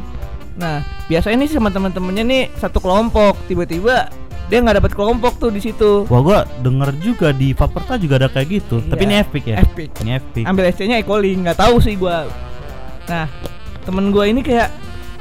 [0.55, 4.09] Nah, biasanya nih sama teman-temannya nih satu kelompok, tiba-tiba
[4.47, 6.07] dia nggak dapat kelompok tuh di situ.
[6.07, 8.79] Wah gua denger juga di Faperta juga ada kayak gitu.
[8.79, 8.89] Iya.
[8.89, 9.55] Tapi ini epic ya.
[9.59, 9.89] Epic.
[10.01, 10.43] Ini epic.
[10.47, 12.25] Ambil SC-nya ecoling, nggak tahu sih gua.
[13.05, 13.27] Nah,
[13.83, 14.71] temen gua ini kayak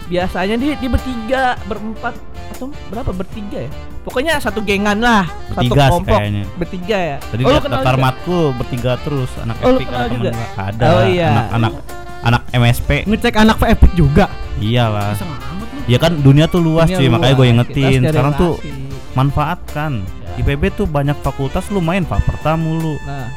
[0.06, 2.14] biasanya dia dia bertiga, berempat
[2.46, 3.70] atau berapa bertiga ya
[4.06, 6.44] pokoknya satu gengan lah satu Bertiga sih kelompok kayaknya.
[6.56, 10.30] bertiga ya Tadi oh, daftar matku bertiga terus anak Oh, Epic ada temen juga?
[10.30, 10.46] gua.
[10.56, 11.28] Ada Oh, iya.
[11.28, 11.72] anak anak
[12.26, 14.26] anak MSP Ngecek anak Epic juga.
[14.58, 15.14] iyalah.
[15.86, 18.00] Ya kan dunia tuh luas Dunia cuy, makanya gue luas, ingetin.
[18.04, 18.52] Sekarang tuh
[19.12, 20.02] manfaatkan.
[20.36, 23.00] IPB tuh banyak fakultas lumayan Pak pertama mulu.
[23.02, 23.30] nah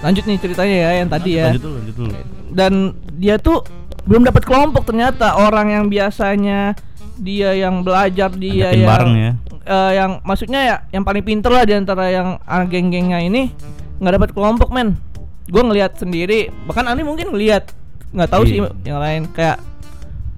[0.00, 2.12] lanjut nih ceritanya ya yang tadi ya Lanjut dulu, lanjut dulu.
[2.52, 2.72] dan
[3.14, 3.64] dia tuh
[4.04, 6.76] belum dapat kelompok ternyata orang yang biasanya
[7.16, 9.32] dia yang belajar dia Ajakin yang bareng ya.
[9.64, 13.48] eh, yang maksudnya ya yang paling pinter lah di antara yang anak geng-gengnya ini
[13.96, 15.00] nggak dapat kelompok men
[15.46, 17.72] gue ngelihat sendiri bahkan Ani mungkin ngelihat
[18.14, 18.70] nggak tahu sih Iya.
[18.86, 19.58] yang lain kayak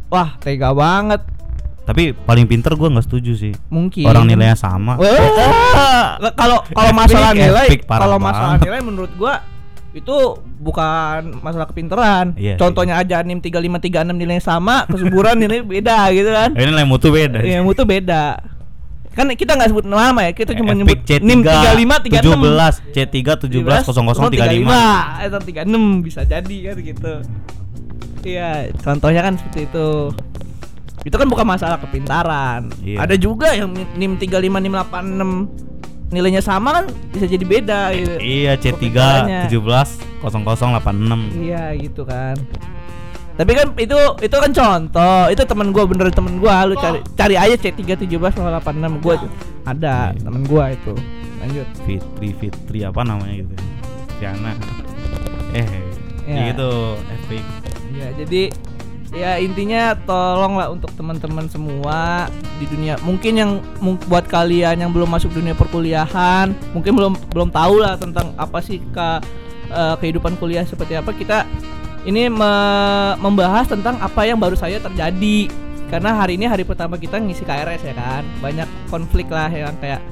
[0.08, 1.20] wah tega banget
[1.84, 3.54] Tapi paling pinter gue nggak setuju sih.
[3.68, 4.98] mungkin Orang nilainya sama.
[6.34, 9.38] Kalau kalau masalah nilai epic, parah kalau masalah nilai menurut gua
[9.94, 10.16] itu
[10.58, 12.34] bukan masalah kepinteran.
[12.34, 16.50] Iya, Contohnya aja NIM 3536 nilainya sama, kesuburan nilai beda gitu kan.
[16.52, 17.40] Ini nilai mutu beda.
[17.40, 18.36] Iya, mutu beda.
[19.14, 22.92] Kan kita nggak sebut nama ya, kita cuma nyebut Epic C3 NIM 3536.
[22.92, 25.22] 17 C3 17 0035.
[25.22, 27.14] Atau 36 bisa jadi kan gitu.
[28.26, 28.50] Iya,
[28.82, 30.10] contohnya kan seperti itu.
[31.06, 32.74] Itu kan bukan masalah kepintaran.
[32.82, 33.06] Iya.
[33.06, 35.66] Ada juga yang NIM 35 86
[36.06, 38.14] nilainya sama kan bisa jadi beda gitu.
[38.18, 39.42] Iya C3 Kepintarannya.
[39.46, 41.46] 17 0086.
[41.46, 42.34] Iya gitu kan.
[43.36, 45.20] Tapi kan itu itu kan contoh.
[45.30, 46.66] Itu teman gua bener temen gua.
[46.66, 49.14] Lu cari cari aja C3 17 86 gua
[49.62, 50.22] ada Iya.
[50.26, 50.94] temen gua itu.
[51.38, 51.68] Lanjut.
[51.86, 53.54] Fitri Fitri apa namanya gitu.
[54.18, 54.58] Tiana.
[55.54, 55.68] Eh,
[56.26, 56.50] Iya.
[56.50, 56.70] gitu
[57.06, 57.44] Epic.
[57.96, 58.52] Ya, jadi
[59.16, 62.28] ya intinya tolonglah untuk teman-teman semua
[62.60, 63.00] di dunia.
[63.00, 63.50] Mungkin yang
[64.06, 68.82] buat kalian yang belum masuk dunia perkuliahan, mungkin belum belum tahu lah tentang apa sih
[68.92, 69.08] ke
[69.72, 71.48] eh, kehidupan kuliah seperti apa kita
[72.06, 75.50] ini me- membahas tentang apa yang baru saja terjadi.
[75.86, 78.22] Karena hari ini hari pertama kita ngisi KRS ya kan?
[78.42, 80.02] Banyak konflik lah yang kayak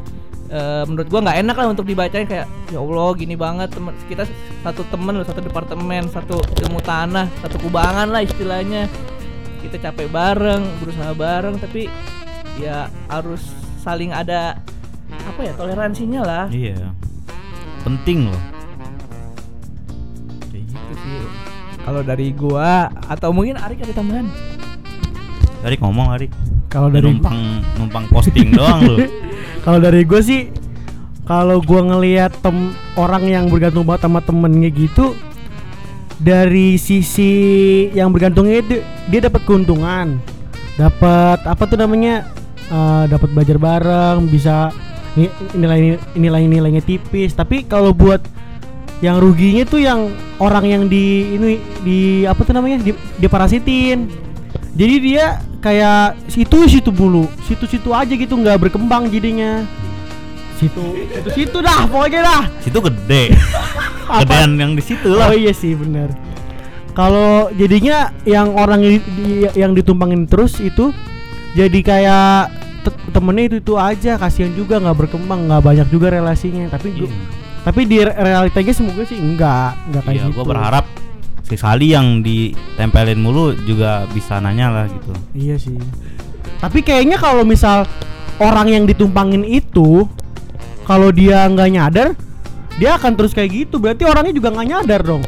[0.54, 4.22] eh, menurut gua nggak enak lah untuk dibacain kayak ya Allah gini banget temen kita
[4.62, 8.86] satu temen loh satu departemen satu ilmu tanah satu kubangan lah istilahnya
[9.60, 11.90] kita capek bareng berusaha bareng tapi
[12.56, 13.42] ya harus
[13.82, 14.54] saling ada
[15.10, 16.94] apa ya toleransinya lah Iya.
[17.82, 18.42] Penting loh.
[20.48, 21.20] kayak gitu sih
[21.84, 24.24] kalau dari gua atau mungkin Arik ada tambahan
[25.64, 26.30] Arik ngomong Arik.
[26.68, 28.96] Kalau dari numpang numpang posting doang lu.
[29.64, 30.42] kalau dari gue sih
[31.24, 35.16] kalau gua ngelihat tem orang yang bergantung banget sama temennya gitu
[36.20, 37.32] dari sisi
[37.96, 40.20] yang bergantungnya itu dia dapat keuntungan.
[40.76, 42.28] Dapat apa tuh namanya
[42.68, 44.68] eh, dapat belajar bareng bisa
[45.16, 47.32] ni- nilai nilai nilainya tipis.
[47.32, 48.20] Tapi kalau buat
[49.00, 51.98] yang ruginya tuh yang orang yang di ini di
[52.28, 54.12] apa tuh namanya di, diparasitin
[54.74, 55.24] jadi dia
[55.58, 57.24] kayak situ situ bulu.
[57.42, 59.62] Situ situ aja gitu nggak berkembang jadinya.
[60.54, 62.42] Situ situ situ dah pokoknya dah.
[62.58, 63.34] Situ gede.
[64.20, 65.32] Gedean yang di situ oh lah.
[65.32, 66.12] iya sih bener.
[66.92, 70.94] Kalau jadinya yang orang di- di- yang ditumpangin terus itu
[71.54, 72.52] jadi kayak
[72.84, 74.14] te- temennya itu itu aja.
[74.14, 76.68] Kasihan juga nggak berkembang nggak banyak juga relasinya.
[76.68, 77.42] Tapi gua- Iya.
[77.64, 80.36] tapi di re- realitanya semoga sih enggak enggak kayak Iya, gitu.
[80.36, 80.84] gua berharap
[81.44, 85.12] sekali yang ditempelin mulu juga bisa nanya lah gitu.
[85.36, 85.76] Iya sih.
[86.58, 87.84] Tapi kayaknya kalau misal
[88.40, 90.08] orang yang ditumpangin itu
[90.88, 92.08] kalau dia nggak nyadar,
[92.80, 93.76] dia akan terus kayak gitu.
[93.76, 95.22] Berarti orangnya juga nggak nyadar dong.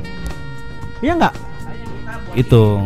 [1.05, 1.35] Iya nggak?
[2.37, 2.81] Itu.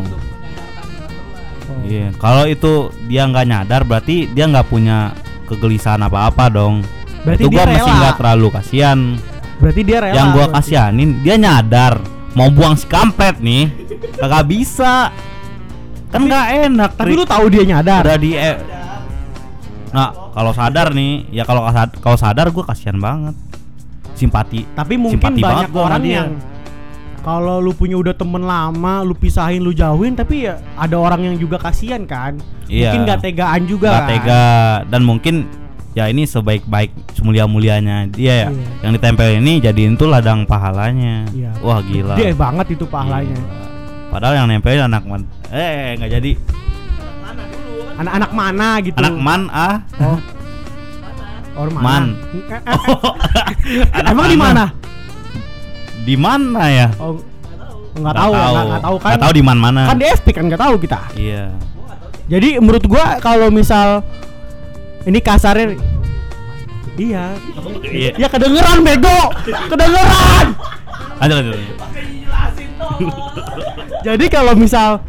[1.86, 5.14] Iya, kalau itu dia nggak nyadar berarti dia nggak punya
[5.46, 6.82] kegelisahan apa-apa dong.
[7.22, 7.98] Berarti itu dia gua masih rela.
[7.98, 8.98] nggak terlalu kasihan.
[9.60, 10.14] Berarti dia rela.
[10.14, 10.56] yang gua berarti.
[10.58, 11.94] kasihanin dia nyadar
[12.32, 13.70] mau buang si kampret nih
[14.16, 15.10] kagak bisa
[16.08, 18.02] kan nggak enak Tapi lu tahu dia nyadar.
[18.02, 18.58] udah di eh,
[19.90, 21.66] nah kalau sadar nih ya kalau
[21.96, 23.34] kalau sadar gua kasihan banget
[24.14, 26.14] simpati Tapi mungkin Simpati banget banyak sama orang dia.
[26.16, 26.30] yang
[27.20, 31.36] kalau lu punya udah temen lama, lu pisahin, lu jauhin, tapi ya ada orang yang
[31.36, 32.40] juga kasihan kan.
[32.64, 32.96] Iya.
[32.96, 33.88] Mungkin gak tegaan juga.
[33.92, 34.08] nggak kan?
[34.08, 34.44] tega
[34.88, 35.34] dan mungkin
[35.90, 38.66] ya ini sebaik-baik semulia mulianya dia ya Iya.
[38.80, 41.50] yang ditempel ini jadiin tuh ladang pahalanya Iya.
[41.58, 43.34] wah gila Gede banget itu pahalanya.
[43.34, 43.54] Gila.
[44.08, 46.32] padahal yang nempelin anak man eh nggak jadi
[47.92, 48.96] Anak-anak mana gitu.
[48.96, 50.18] anak man ah Oh.
[51.52, 51.84] Orang mana?
[51.84, 52.04] Man.
[53.92, 54.64] Eh, Emang di mana?
[56.00, 57.20] di mana ya Oh,
[57.92, 59.08] nggak tahu, nggak nggak tahu kan?
[59.12, 61.00] Nggak tahu di mana mana Kan di SP kan nggak tahu kita.
[61.12, 61.52] iya
[62.24, 64.00] Jadi menurut gua kalau misal
[65.02, 65.76] ini kasarnya
[66.92, 67.32] Iya.
[67.86, 69.18] iya Ya kedengeran bego.
[69.70, 70.46] Kedengeran.
[71.16, 71.56] lanjut lanjut.
[74.06, 75.00] Jadi kalau misal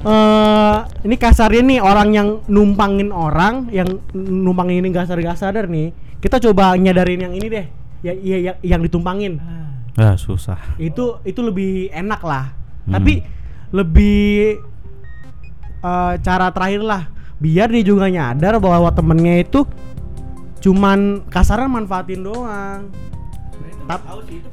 [0.00, 5.64] eh ini kasarnya nih orang yang numpangin orang yang numpangin ini gak sadar gak sadar
[5.66, 7.66] nih kita coba nyadarin yang ini deh
[8.00, 9.42] ya, ya, ya yang ditumpangin
[9.94, 10.54] Ah, susah.
[10.76, 12.54] itu itu lebih enak lah
[12.86, 12.94] Hmm.
[12.94, 13.20] tapi
[13.68, 14.56] lebih
[15.78, 17.02] eh, cara terakhir lah
[17.38, 19.62] biar dia juga nyadar bahwa temennya itu
[20.58, 22.90] cuman kasaran manfaatin doang.
[23.86, 24.04] Tap-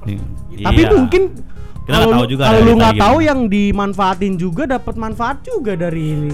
[0.05, 0.21] Iya.
[0.63, 4.63] tapi mungkin Kita nggak kalau tahu lu- juga kalau lu nggak tahu yang dimanfaatin juga
[4.65, 6.31] dapat manfaat juga dari ini.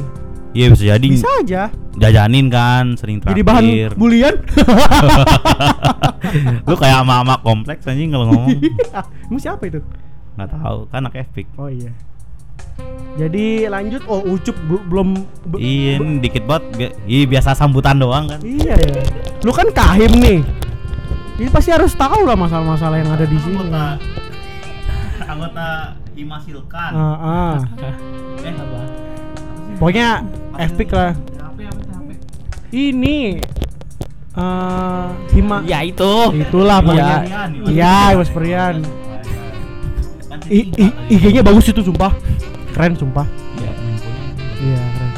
[0.51, 1.07] Iya bisa jadi.
[1.09, 1.61] Bisa aja.
[1.93, 3.45] Jajanin kan sering jadi traktir.
[3.47, 3.63] bahan
[3.95, 4.35] bulian.
[6.63, 8.57] Lu kayak ama-ama kompleks anjing kalau ngomong.
[9.27, 9.79] Emang siapa itu?
[10.35, 11.45] Nggak tahu, kan anak epic.
[11.55, 11.91] oh iya
[13.11, 15.07] jadi lanjut oh ucup bel- belum
[15.45, 16.63] be- Iya, ini dikit banget.
[16.73, 18.39] Bi- Iya biasa sambutan doang kan.
[18.39, 19.03] Iya ya.
[19.41, 20.39] Lu kan kahim nih.
[21.35, 23.57] Jadi pasti harus tahu lah masalah-masalah yang ada di sini.
[23.57, 23.99] Anggota
[25.21, 25.67] anggota
[26.11, 26.91] Himasilkan.
[26.91, 27.53] Ah, ah.
[28.39, 28.81] Eh apa?
[29.75, 30.07] Pokoknya
[30.57, 31.11] epic lah.
[32.69, 33.41] Ini
[34.31, 36.13] eh Hima Ya itu.
[36.31, 37.17] itulah pokoknya.
[37.67, 37.95] Iya.
[38.07, 38.75] Iya, Mas Perian.
[40.47, 42.15] I- i- IG-nya bagus itu sumpah.
[42.71, 43.27] Keren sumpah.
[44.57, 45.11] Iya, keren.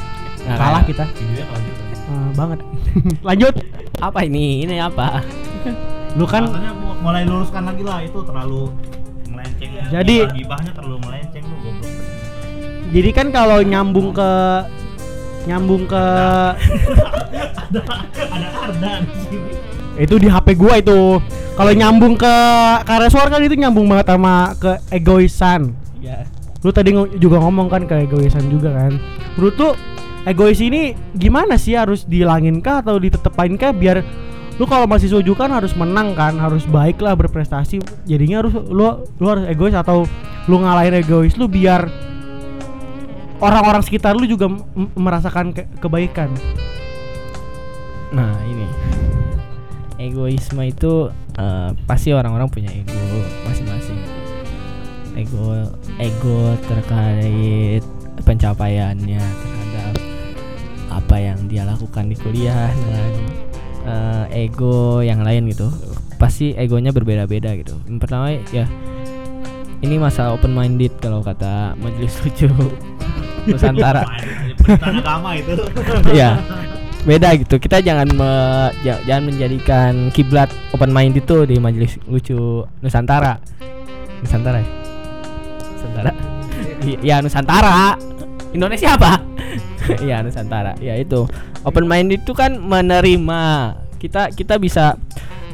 [0.44, 1.06] Nah, Kalah kayak- kita.
[2.04, 2.60] Eh, banget.
[3.28, 3.54] Lanjut.
[3.98, 4.64] Apa ini?
[4.64, 5.24] Ini apa?
[6.18, 8.70] Lu kan Makanya gua mulai luruskan lagi lah itu terlalu
[9.28, 9.70] melenceng.
[9.90, 11.92] Jadi- gibahnya terlalu melenceng lu goblok.
[12.92, 14.32] jadi kan kalau nyambung ke
[15.44, 16.04] nyambung ke
[17.58, 17.82] Ada
[18.64, 19.52] Arda di sini.
[19.96, 21.18] itu di HP gua itu
[21.54, 22.36] kalau nyambung ke
[22.84, 26.22] kareswar kan itu nyambung banget sama ke egoisan Ya.
[26.64, 28.96] Lu tadi juga ngomong kan ke egoisan juga kan.
[29.36, 29.74] Menurut tuh
[30.24, 31.76] egois ini gimana sih?
[31.76, 33.76] Harus dihilangin kah atau ditetepain kah?
[33.76, 34.00] Biar
[34.56, 37.84] lu kalau masih soju kan harus menang kan harus baik lah berprestasi.
[38.08, 40.08] Jadinya harus lu lu harus egois atau
[40.48, 41.92] lu ngalahin egois lu biar
[43.44, 44.48] orang-orang sekitar lu juga
[44.96, 46.32] merasakan ke- kebaikan.
[48.16, 48.68] Nah ini.
[50.00, 52.94] Egoisme itu eh, pasti orang-orang punya ego.
[55.14, 57.84] Ego ego terkait
[58.24, 59.94] pencapaiannya terhadap
[60.90, 63.12] apa yang dia lakukan di kuliah dengan
[63.86, 65.70] eh, ego yang lain gitu.
[66.18, 67.78] Pasti egonya berbeda-beda gitu.
[67.86, 68.66] Yang pertama ya
[69.84, 72.50] ini masalah open minded kalau kata majelis lucu
[73.44, 74.08] Nusantara.
[74.80, 75.54] Agama itu.
[76.10, 76.40] Iya.
[77.10, 77.60] Beda gitu.
[77.60, 83.36] Kita jangan me- ja- jangan menjadikan kiblat open mind itu di majelis lucu Nusantara.
[84.24, 84.68] Nusantara ya?
[85.84, 86.12] Nusantara.
[87.04, 88.00] Ya Nusantara.
[88.56, 89.14] Indonesia apa?
[90.00, 90.80] Iya Nusantara.
[90.80, 91.28] Ya itu.
[91.68, 93.76] Open mind itu kan menerima.
[94.00, 94.96] Kita kita bisa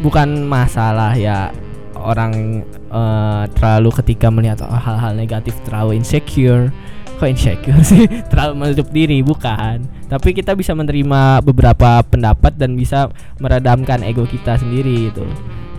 [0.05, 1.49] bukan masalah ya
[1.97, 6.71] orang eh, terlalu ketika melihat oh, hal-hal negatif terlalu insecure
[7.19, 13.11] kok insecure sih terlalu menutup diri bukan tapi kita bisa menerima beberapa pendapat dan bisa
[13.43, 15.27] meredamkan ego kita sendiri itu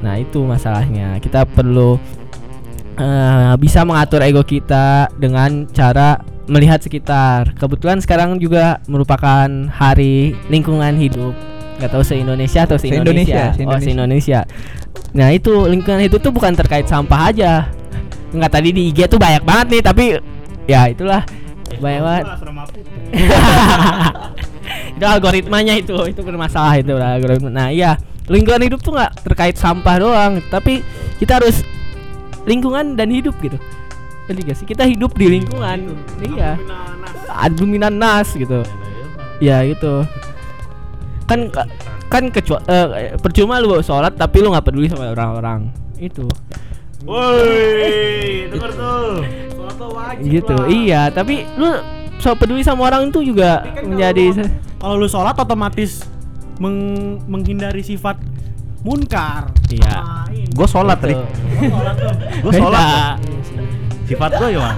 [0.05, 1.97] nah itu masalahnya kita perlu
[2.99, 7.55] eh, bisa mengatur ego kita dengan cara melihat sekitar.
[7.55, 11.35] Kebetulan sekarang juga merupakan hari lingkungan hidup.
[11.79, 14.43] Nggak tahu se Indonesia atau se Indonesia, Se-Indonesia, oh se se-Indonesia.
[14.45, 17.67] Indonesia nah itu lingkungan hidup tuh bukan terkait sampah aja.
[18.31, 20.05] Nggak tadi di IG tuh banyak banget nih tapi
[20.71, 21.27] ya itulah.
[21.83, 22.25] Banyak banget.
[25.01, 27.49] Itu algoritmanya itu itu bermasalah itu lah algoritma.
[27.49, 27.97] Nah iya
[28.29, 30.45] lingkungan hidup tuh nggak terkait sampah doang.
[30.47, 30.85] Tapi
[31.19, 31.65] kita harus
[32.51, 33.55] lingkungan dan hidup gitu.
[34.27, 34.67] Ngerti gak sih?
[34.67, 35.95] Kita hidup di lingkungan.
[36.19, 36.59] Iya
[37.31, 38.35] adluminan nas.
[38.35, 38.67] Gitu.
[39.39, 40.03] Ya gitu.
[41.31, 41.47] Kan
[42.11, 42.67] kan kecuali
[43.23, 45.71] percuma lu sholat tapi lu nggak peduli sama orang-orang.
[46.03, 46.27] Itu.
[47.07, 49.25] Woi, denger tuh.
[50.21, 50.57] gitu.
[50.69, 51.73] iya tapi lu
[52.21, 54.25] so peduli sama orang itu juga Tapi kan menjadi
[54.77, 56.05] kalau lu sholat otomatis
[56.61, 58.21] meng- menghindari sifat
[58.83, 59.95] munkar Iya.
[60.03, 60.27] Nah.
[60.51, 60.99] Gue sholat.
[60.99, 61.21] Rik.
[62.43, 63.17] Gue sholat.
[64.11, 64.75] Sifat gue ya,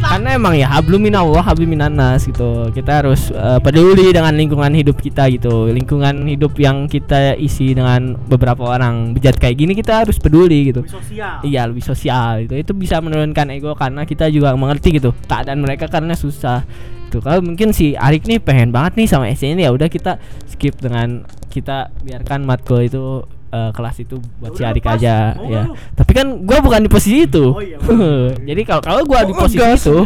[0.00, 2.72] karena emang ya hablum minallah hablum minannas gitu.
[2.72, 5.68] Kita harus eh, peduli dengan lingkungan hidup kita gitu.
[5.70, 9.12] Lingkungan hidup yang kita isi dengan beberapa orang.
[9.14, 10.82] Bejat kayak gini kita harus peduli gitu.
[10.84, 11.36] Lebih sosial.
[11.44, 15.86] Iya lebih sosial itu itu bisa menurunkan ego karena kita juga mengerti gitu keadaan mereka
[15.86, 16.64] karena susah
[17.10, 20.22] itu kalau mungkin si Arik nih pengen banget nih sama SC ini ya udah kita
[20.46, 24.94] skip dengan kita biarkan matkul itu eh, kelas itu buat si Udah, Arik pas.
[24.94, 25.74] aja Mau ya lu?
[25.92, 27.76] tapi kan gua bukan di posisi itu Oh iya,
[28.48, 29.82] jadi kalau kalau gua di Oh, posisi ngegas.
[29.82, 29.96] itu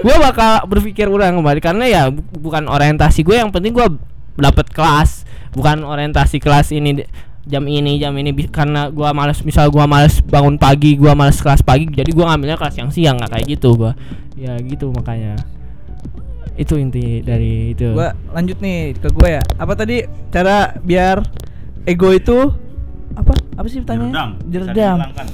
[0.00, 3.90] gua bakal berpikir ulang kembali karena ya bu- bukan orientasi gue yang penting gua
[4.34, 5.22] dapat kelas
[5.52, 7.08] bukan orientasi kelas ini di-
[7.42, 11.60] jam ini jam ini karena gua males misal gua males bangun pagi gua males kelas
[11.60, 13.92] pagi jadi gua ngambilnya kelas yang siang nggak kayak gitu gua
[14.34, 15.34] ya gitu makanya
[16.52, 19.42] itu inti dari itu Gua lanjut nih ke gue ya.
[19.56, 21.24] Apa tadi cara biar
[21.82, 22.52] ego itu
[23.16, 23.34] apa?
[23.58, 24.12] Apa sih pertanyaannya?
[24.12, 24.30] Jeredam.
[24.38, 24.96] Bisa Jeredam.
[24.98, 25.26] dihilangkan.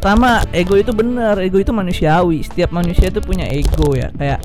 [0.00, 2.40] Pertama, ego itu bener, ego itu manusiawi.
[2.40, 4.08] Setiap manusia itu punya ego ya.
[4.16, 4.40] Kayak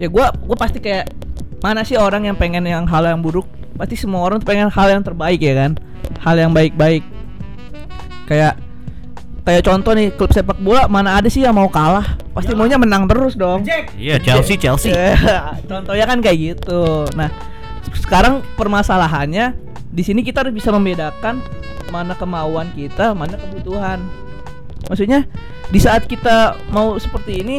[0.00, 1.12] ya gua gua pasti kayak
[1.62, 3.46] mana sih orang yang pengen yang hal yang buruk?
[3.78, 5.78] Pasti semua orang tuh pengen hal yang terbaik ya kan?
[6.20, 7.06] Hal yang baik-baik.
[8.26, 8.58] Kayak
[9.40, 12.18] kayak contoh nih klub sepak bola mana ada sih yang mau kalah?
[12.34, 13.62] Pasti maunya menang terus dong.
[13.94, 14.90] Iya Chelsea Chelsea.
[15.70, 17.06] Contohnya kan kayak gitu.
[17.14, 17.30] Nah,
[17.94, 21.42] sekarang permasalahannya di sini kita harus bisa membedakan
[21.90, 23.98] mana kemauan kita, mana kebutuhan.
[24.86, 25.26] Maksudnya
[25.70, 27.58] di saat kita mau seperti ini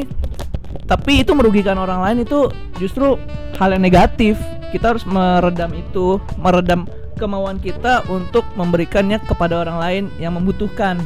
[0.88, 3.20] tapi itu merugikan orang lain itu justru
[3.60, 4.40] hal yang negatif.
[4.72, 6.88] Kita harus meredam itu, meredam
[7.20, 11.04] kemauan kita untuk memberikannya kepada orang lain yang membutuhkan.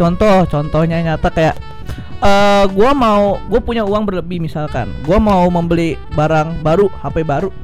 [0.00, 1.56] Contoh, contohnya nyata kayak
[2.18, 7.54] eh gua mau gue punya uang berlebih misalkan gua mau membeli barang baru HP baru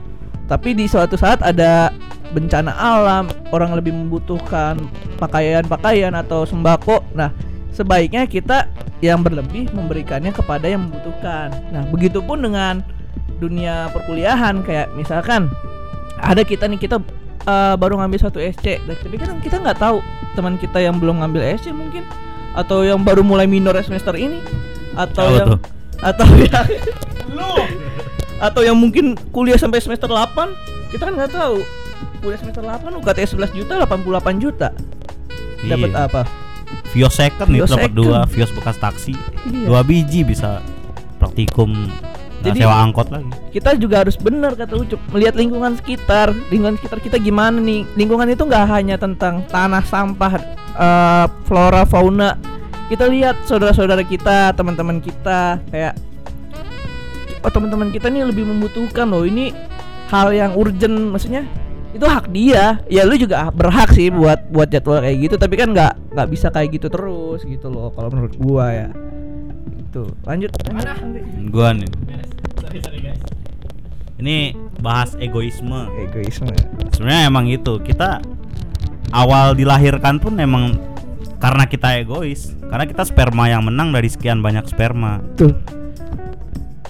[0.47, 1.91] tapi di suatu saat ada
[2.35, 4.76] bencana alam orang lebih membutuhkan
[5.22, 7.07] pakaian-pakaian atau sembako.
[7.14, 7.30] Nah
[7.70, 8.66] sebaiknya kita
[8.99, 11.55] yang berlebih memberikannya kepada yang membutuhkan.
[11.70, 12.82] Nah begitupun dengan
[13.39, 15.51] dunia perkuliahan kayak misalkan
[16.18, 16.99] ada kita nih kita
[17.47, 19.99] eh, baru ngambil satu SC tapi kan kita nggak tahu
[20.39, 22.07] teman kita yang belum ngambil SC mungkin
[22.55, 24.39] atau yang baru mulai minor semester ini
[24.95, 25.61] atau Tahu yang tuh.
[25.99, 26.66] atau yang
[28.39, 31.59] atau yang mungkin kuliah sampai semester 8 kita kan nggak tahu
[32.24, 34.68] kuliah semester 8 UKT 11 juta 88 juta
[35.62, 36.00] dapat Iya.
[36.02, 36.22] apa
[36.90, 37.96] Vios second itu Vios dapat second.
[37.96, 39.12] dua Vios bekas taksi.
[39.44, 39.66] Iya.
[39.66, 40.58] Dua biji bisa
[41.16, 41.86] praktikum
[42.40, 43.30] Jadi- sewa angkot lagi.
[43.50, 48.26] kita juga harus benar kata Ucup melihat lingkungan sekitar lingkungan sekitar kita gimana nih lingkungan
[48.26, 50.32] itu nggak hanya tentang tanah sampah
[50.74, 52.36] eh, flora fauna
[52.86, 55.96] kita lihat saudara-saudara kita teman-teman kita kayak
[57.40, 59.56] oh teman-teman kita nih lebih membutuhkan loh ini
[60.08, 61.48] hal yang urgent maksudnya
[61.95, 65.70] itu hak dia ya lu juga berhak sih buat buat jadwal kayak gitu tapi kan
[65.70, 68.88] nggak nggak bisa kayak gitu terus gitu loh kalau menurut gua ya
[69.95, 70.90] itu lanjut, lanjut.
[71.55, 71.86] Gua nih.
[74.18, 75.86] Ini bahas egoisme.
[76.03, 76.51] egoisme
[76.90, 78.18] Sebenarnya emang itu kita
[79.14, 80.74] awal dilahirkan pun emang
[81.38, 82.59] karena kita egois.
[82.66, 85.22] Karena kita sperma yang menang dari sekian banyak sperma.
[85.22, 85.62] Betul.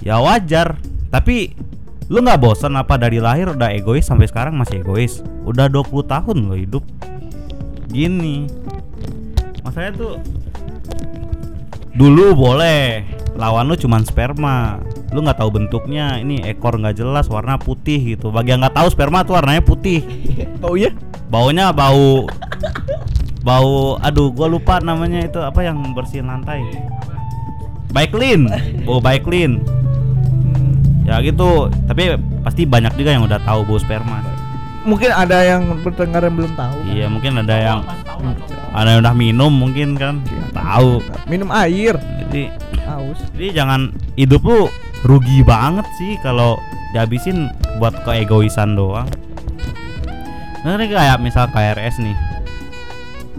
[0.01, 0.81] Ya wajar.
[1.13, 1.53] Tapi
[2.05, 5.25] lu nggak bosan apa dari lahir udah egois sampai sekarang masih egois?
[5.45, 6.83] Udah 20 tahun lo hidup.
[7.89, 8.45] Gini.
[9.65, 10.13] Masalahnya tuh
[11.97, 13.01] dulu boleh.
[13.33, 14.77] Lawan lu cuman sperma.
[15.09, 16.21] Lu nggak tahu bentuknya.
[16.21, 18.29] Ini ekor nggak jelas warna putih gitu.
[18.29, 20.05] Bagi yang nggak tahu sperma tuh warnanya putih.
[20.65, 20.89] Oh iya?
[21.29, 22.25] baunya bau.
[23.45, 26.65] Bau aduh gua lupa namanya itu apa yang bersihin lantai?
[27.93, 28.49] Baik clean
[28.83, 29.63] bau baik clean
[31.05, 34.25] ya gitu tapi pasti banyak juga yang udah tahu bau sperma.
[34.85, 36.77] Mungkin ada yang berdengar yang belum tahu.
[36.93, 37.79] iya mungkin ada yang
[38.69, 40.21] ada yang udah minum mungkin kan?
[40.53, 41.01] Tahu.
[41.25, 41.97] Minum air.
[42.25, 42.53] jadi
[42.85, 43.17] Aus.
[43.33, 44.69] jadi jangan hidup lu
[45.05, 46.57] rugi banget sih kalau
[46.93, 47.49] dihabisin
[47.81, 49.09] buat keegoisan doang.
[50.65, 52.17] Nah ini kayak misal KRS nih.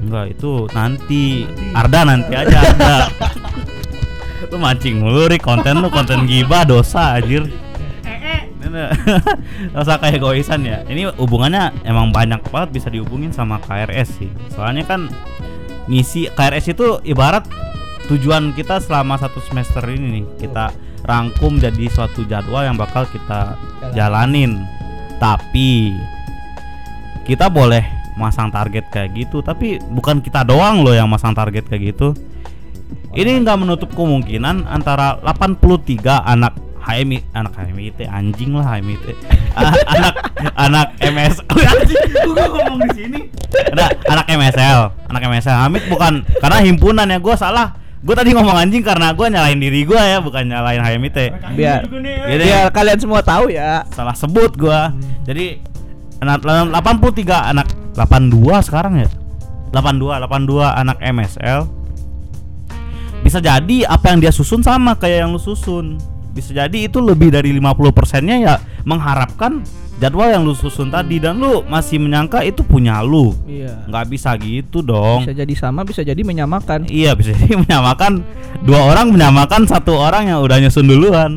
[0.02, 1.46] Enggak itu nanti.
[1.74, 2.96] Arda nanti aja Arda
[4.52, 7.46] lu mancing mulu Rik konten lu konten gibah dosa anjir.
[9.72, 10.82] Gak usah kayak egoisan ya.
[10.84, 14.30] Ini hubungannya emang banyak banget bisa dihubungin sama KRS sih.
[14.52, 15.08] Soalnya kan
[15.88, 17.46] ngisi KRS itu ibarat
[18.10, 20.26] tujuan kita selama satu semester ini nih.
[20.44, 20.74] Kita
[21.06, 23.56] rangkum jadi suatu jadwal yang bakal kita
[23.96, 24.66] jalanin.
[25.16, 25.96] Tapi
[27.24, 31.94] kita boleh masang target kayak gitu Tapi bukan kita doang loh yang masang target kayak
[31.94, 32.16] gitu
[33.16, 36.52] Ini nggak menutup kemungkinan antara 83 anak
[36.86, 39.06] HMI anak HMIT anjing lah HMIT
[39.96, 40.14] anak
[40.54, 41.98] anak MS anjing
[42.30, 43.20] gua ngomong di sini.
[43.74, 44.80] Ada anak MSL
[45.10, 47.74] anak MSL Hamid bukan karena himpunan ya gua salah.
[48.06, 51.18] Gua tadi ngomong anjing karena gua nyalain diri gua ya bukan nyalain HMIT
[51.58, 53.82] Biar Jadi biar kalian semua tahu ya.
[53.90, 54.94] salah sebut gua.
[55.26, 55.58] Jadi
[56.22, 57.66] anak 83 anak
[57.98, 59.08] 82 sekarang ya?
[59.74, 61.66] 82 82 anak MSL
[63.36, 66.00] bisa jadi apa yang dia susun sama kayak yang lu susun.
[66.32, 68.54] Bisa jadi itu lebih dari 50 persennya ya
[68.88, 69.60] mengharapkan
[70.00, 71.20] jadwal yang lu susun tadi.
[71.20, 73.36] Dan lu masih menyangka itu punya lu.
[73.44, 73.84] Iya.
[73.92, 75.28] nggak bisa gitu dong.
[75.28, 76.88] Bisa jadi sama, bisa jadi menyamakan.
[76.88, 78.24] iya bisa jadi menyamakan.
[78.64, 81.36] Dua orang menyamakan satu orang yang udah nyusun duluan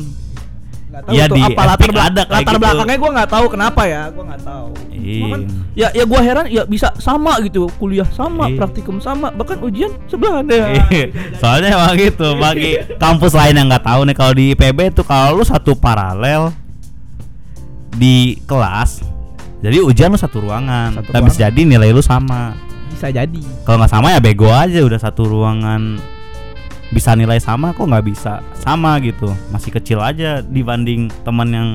[0.90, 2.58] Gak tahu Iya, tuh di apa latar, Epic bela- ada latar gitu.
[2.58, 4.66] belakangnya gua nggak tahu kenapa ya, gua nggak tahu.
[5.00, 5.40] Cuman,
[5.72, 8.58] ya ya gua heran ya bisa sama gitu, kuliah sama, Iya.
[8.58, 10.60] praktikum sama, bahkan ujian sebelahan deh.
[10.90, 11.04] Iya,
[11.36, 15.30] Soalnya emang gitu bagi kampus lain yang nggak tahu nih kalau di IPB tuh kalau
[15.32, 16.50] lu satu paralel
[17.92, 19.02] di kelas
[19.58, 21.46] jadi ujian lu satu ruangan Satu tapi bisa ruangan.
[21.48, 22.54] jadi nilai lu sama
[22.88, 23.40] Bisa jadi.
[23.62, 25.98] kalau nggak sama ya bego aja udah satu ruangan
[26.90, 29.30] bisa nilai sama kok nggak bisa sama gitu.
[29.54, 31.68] Masih kecil aja dibanding teman yang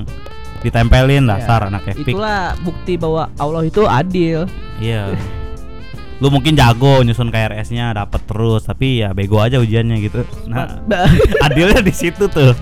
[0.60, 2.14] ditempelin dasar Ya, anak epic.
[2.16, 4.50] Itulah bukti bahwa Allah itu adil.
[4.82, 5.14] iya.
[6.24, 10.24] Lu mungkin jago nyusun KRS-nya dapat terus tapi ya bego aja ujiannya gitu.
[10.48, 10.80] Nah
[11.46, 12.56] adilnya di situ tuh.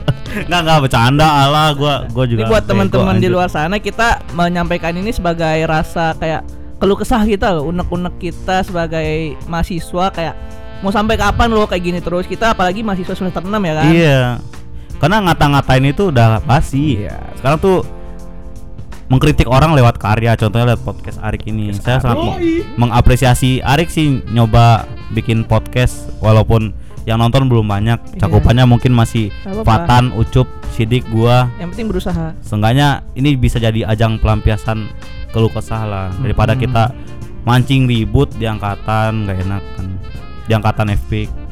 [0.49, 4.97] Nggak nggak bercanda ala gua gua juga Ini buat teman-teman di luar sana kita menyampaikan
[4.97, 6.41] ini sebagai rasa kayak
[6.81, 10.35] keluh kesah kita unek-unek kita sebagai mahasiswa kayak
[10.83, 12.27] mau sampai kapan lo kayak gini terus?
[12.27, 13.85] Kita apalagi mahasiswa semester 6 ya kan?
[13.89, 14.21] iya.
[14.99, 16.99] Karena ngata-ngatain itu udah basi.
[17.01, 17.19] Iya.
[17.35, 17.77] sekarang tuh
[19.07, 20.33] mengkritik orang lewat karya.
[20.33, 21.71] Contohnya lewat podcast Arik ini.
[21.73, 22.39] Saya sangat meng-
[22.79, 26.07] mengapresiasi Arik sih nyoba bikin podcast.
[26.19, 26.71] Walaupun
[27.03, 28.15] yang nonton belum banyak.
[28.15, 29.67] Cakupannya mungkin masih apa-apa.
[29.67, 31.51] Fatan, Ucup, Sidik, gua.
[31.59, 32.31] Yang penting berusaha.
[32.39, 34.87] Seenggaknya ini bisa jadi ajang pelampiasan
[35.35, 36.07] keluh kesah lah.
[36.15, 36.63] Daripada Hmm.
[36.63, 36.83] kita
[37.43, 39.87] mancing ribut di angkatan nggak enak kan
[40.47, 41.43] di angkatan FP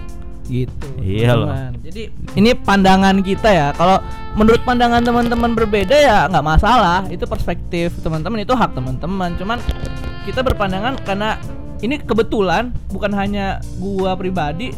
[0.52, 0.88] Gitu.
[1.00, 1.48] Iya loh.
[1.80, 3.68] Jadi ini pandangan kita ya.
[3.72, 4.04] Kalau
[4.36, 7.08] menurut pandangan teman-teman berbeda ya nggak masalah.
[7.08, 9.32] Itu perspektif teman-teman itu hak teman-teman.
[9.40, 9.64] Cuman
[10.28, 11.40] kita berpandangan karena
[11.80, 14.76] ini kebetulan bukan hanya gua pribadi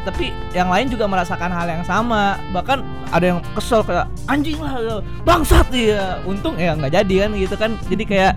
[0.00, 2.80] tapi yang lain juga merasakan hal yang sama bahkan
[3.12, 7.70] ada yang kesel kayak anjing lah bangsat ya untung ya nggak jadi kan gitu kan
[7.92, 8.34] jadi kayak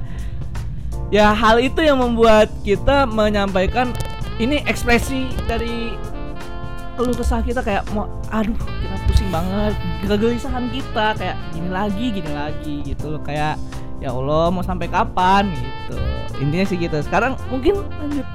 [1.08, 3.96] ya hal itu yang membuat kita menyampaikan
[4.42, 5.94] ini ekspresi dari
[6.94, 9.74] keluh kesah kita kayak mau aduh kita pusing banget
[10.06, 13.22] kegelisahan kita kayak gini lagi gini lagi gitu loh.
[13.22, 13.58] Kayak
[14.02, 15.50] ya Allah mau sampai kapan?
[15.54, 15.98] Gitu.
[16.42, 16.98] Intinya sih gitu.
[17.02, 18.28] Sekarang mungkin lanjut.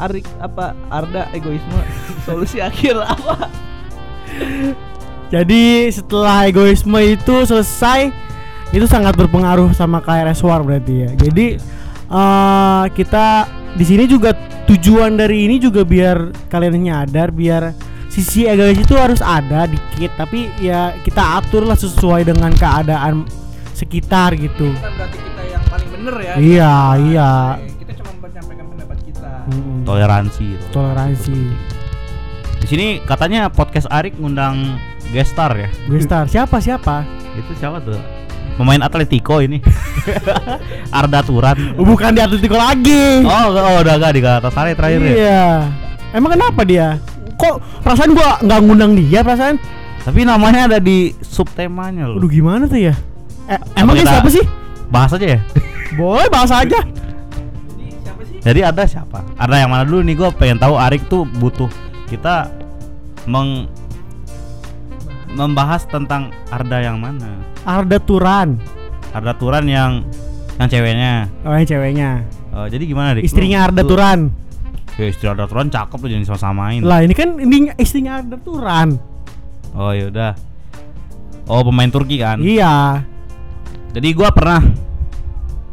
[0.00, 1.80] Arik apa Arda egoisme
[2.24, 3.52] solusi akhir apa?
[5.28, 8.08] Jadi setelah egoisme itu selesai
[8.72, 11.10] itu sangat berpengaruh sama KRS War berarti ya.
[11.12, 11.60] Jadi
[12.08, 13.44] eh, kita
[13.76, 14.32] di sini juga
[14.70, 17.74] tujuan dari ini juga biar kalian nyadar biar
[18.06, 23.26] sisi egois itu harus ada dikit tapi ya kita atur lah sesuai dengan keadaan
[23.72, 24.70] sekitar gitu.
[24.70, 27.30] berarti kita yang paling bener ya Iya, iya.
[27.76, 29.78] kita cuma menyampaikan pendapat kita Mm-mm.
[29.82, 31.38] toleransi Toleransi.
[32.60, 34.76] di sini katanya podcast Arik ngundang
[35.10, 37.02] guest star ya Gue star siapa siapa?
[37.32, 37.96] itu siapa tuh
[38.60, 39.56] pemain Atletico ini
[40.92, 43.24] Arda Turan Oh, bukan di Atletico lagi.
[43.24, 45.44] oh, oh udah gak di Galatasaray terakhir ya Iya.
[46.12, 47.00] Emang kenapa dia?
[47.34, 49.56] Kok perasaan gua nggak ngundang dia perasaan?
[50.00, 52.96] tapi namanya ada di subtemanya loh Aduh gimana tuh ya?
[53.44, 54.44] Eh, Apa emang dia siapa sih?
[54.88, 55.40] bahas aja ya
[55.98, 56.80] Boleh bahas aja.
[58.40, 59.20] Jadi ada siapa?
[59.36, 60.16] Ada yang mana dulu nih?
[60.16, 61.68] Gue pengen tahu Arik tuh butuh
[62.06, 62.48] kita
[63.24, 63.68] meng
[65.30, 67.36] membahas tentang Arda yang mana?
[67.64, 68.56] Arda Turan.
[69.10, 70.04] Arda Turan yang
[70.56, 71.12] yang ceweknya.
[71.42, 72.10] Oh yang ceweknya.
[72.50, 73.24] Eh, jadi gimana Rik?
[73.24, 74.18] Istrinya Arda lu- Turan.
[74.98, 76.80] Ya, istri Arda Turan cakep tuh jangan sama-samain.
[76.84, 79.00] Lah ini kan ini istrinya Arda Turan.
[79.72, 80.36] Oh yaudah.
[81.46, 82.36] Oh pemain Turki kan?
[82.38, 83.00] Iya.
[83.90, 84.60] Jadi gua pernah.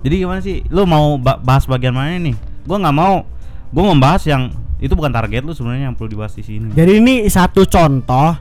[0.01, 0.63] Jadi gimana sih?
[0.71, 2.35] Lu mau ba- bahas bagian mana nih?
[2.63, 3.27] Gua nggak mau.
[3.69, 6.71] Gua mau bahas yang itu bukan target lu sebenarnya yang perlu dibahas di sini.
[6.71, 8.31] Jadi ini satu contoh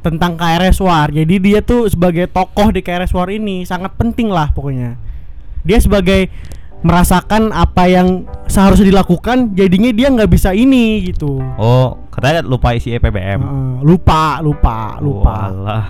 [0.00, 1.10] tentang KRS War.
[1.10, 4.94] Jadi dia tuh sebagai tokoh di KRS War ini sangat penting lah pokoknya.
[5.66, 6.30] Dia sebagai
[6.78, 11.42] merasakan apa yang seharusnya dilakukan, jadinya dia nggak bisa ini gitu.
[11.58, 13.42] Oh, katanya lupa isi EPBM.
[13.82, 15.50] Lupa, lupa, lupa.
[15.50, 15.84] Walah.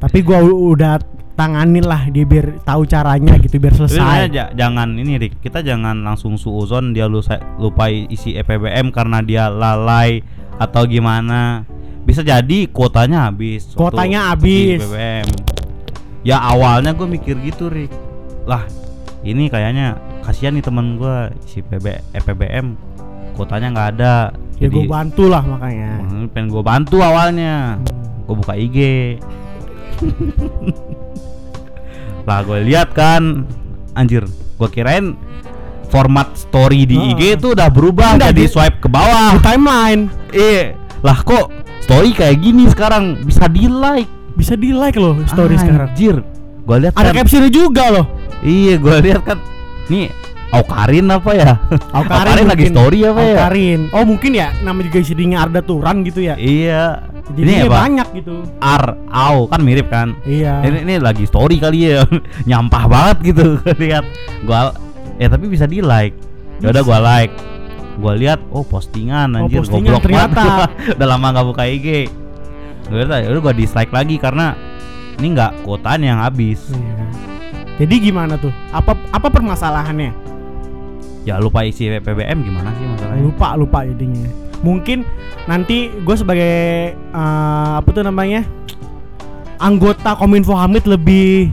[0.00, 0.98] Tapi gua udah
[1.32, 4.28] tanganin lah dia biar tahu caranya gitu biar selesai.
[4.28, 7.20] ja- jangan ini Rik, kita jangan langsung suuzon dia lu
[7.60, 10.24] lupa isi EPBM karena dia lalai
[10.56, 11.64] atau gimana.
[12.02, 13.70] Bisa jadi kuotanya habis.
[13.72, 14.78] Kuotanya habis.
[14.78, 15.28] EPBM.
[16.22, 17.90] Ya awalnya gue mikir gitu Rik.
[18.42, 18.66] Lah,
[19.20, 21.82] ini kayaknya kasihan nih temen gua isi PB,
[22.12, 22.74] EPBM
[23.32, 24.14] kuotanya nggak ada.
[24.56, 25.98] Ya gue bantu lah makanya.
[26.00, 27.82] Hmm, pengen gue bantu awalnya
[28.22, 28.78] gue buka IG
[32.22, 33.46] lah gue lihat kan
[33.92, 35.18] anjir gue kirain
[35.90, 37.10] format story di Oh.
[37.10, 40.72] IG itu udah berubah Udah, jadi di- swipe ke bawah Di timeline eh
[41.02, 41.50] lah kok
[41.82, 45.88] story kayak gini sekarang bisa di like bisa di like loh story sekarang.
[45.88, 46.16] anjir
[46.62, 48.06] gue lihat Ada kan captionnya juga loh.
[48.40, 49.38] iya gue lihat kan
[49.86, 50.08] nih
[50.52, 51.52] Aukarin apa ya
[51.90, 52.72] Aukarin lagi mungkin.
[52.72, 53.80] story apa ya Aukarin.
[53.90, 56.36] Oh mungkin ya nama juga istrinya Arda Turan gitu ya.
[56.36, 58.34] iya Jadi ini apa banyak gitu.
[58.58, 60.60] Ar Au kan mirip kan Iya.
[60.62, 62.04] ini, ini lagi story kali ya
[62.48, 64.04] nyampah banget gitu lihat
[64.42, 64.76] gua
[65.16, 66.12] ya tapi bisa di like
[66.58, 67.32] ya udah gua like
[68.00, 71.86] gua lihat oh postingan Oh, anjir postingan goblok banget udah lama nggak buka IG
[72.88, 74.56] gua udah udah gua dislike lagi karena
[75.20, 77.04] ini nggak kuotaan yang habis Iya.
[77.82, 78.52] Jadi gimana tuh?
[78.70, 80.12] Apa apa permasalahannya?
[81.24, 83.22] Ya lupa isi PBM gimana sih masalahnya?
[83.24, 84.28] Lupa lupa jadinya.
[84.62, 85.02] Mungkin
[85.50, 86.54] nanti gue sebagai
[86.94, 88.46] eh, apa tuh namanya
[89.58, 91.50] anggota Kominfo Hamid lebih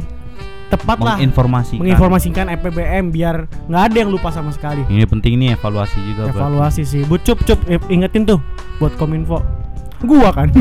[0.69, 1.81] tepat lah Menginformasikan.
[1.81, 4.85] menginformasikan EPBM biar nggak ada yang lupa sama sekali.
[4.85, 7.01] Ini penting nih evaluasi juga buat- Evaluasi sih.
[7.03, 8.39] Bu cup cup eh, ingetin tuh
[8.77, 9.41] buat Kominfo.
[9.99, 10.53] Gua kan.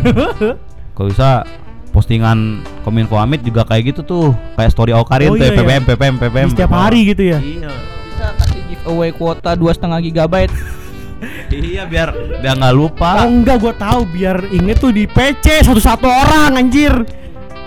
[0.97, 1.45] Kalau bisa
[1.89, 5.59] postingan Kominfo Amit juga kayak gitu tuh, kayak story Aukarin Oh, tuh iya, iya.
[5.59, 6.47] PPM, PPM, PPM.
[6.47, 6.83] Di setiap PPM.
[6.83, 7.39] hari gitu ya.
[7.39, 7.71] Iya.
[8.09, 10.53] Bisa kasih giveaway kuota dua setengah gigabyte.
[11.51, 13.23] iya biar biar nggak lupa.
[13.23, 16.93] Oh enggak gua tahu biar inget tuh di PC satu-satu orang anjir.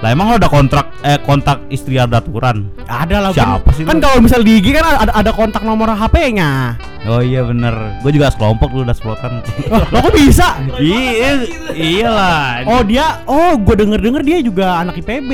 [0.01, 2.65] Lah emang lo udah kontrak eh kontak istri ada aturan.
[2.89, 5.93] Ada lah Siapa kan, sih kan kalau misal di IG kan ada ada kontak nomor
[5.93, 6.73] HP-nya.
[7.05, 8.01] Oh iya bener.
[8.01, 9.45] Gue juga sekelompok lu udah sepelotan.
[9.69, 10.57] Wah, lo kok bisa?
[10.81, 12.65] iya, iyalah.
[12.65, 15.31] Oh dia, oh gue denger denger dia juga anak IPB.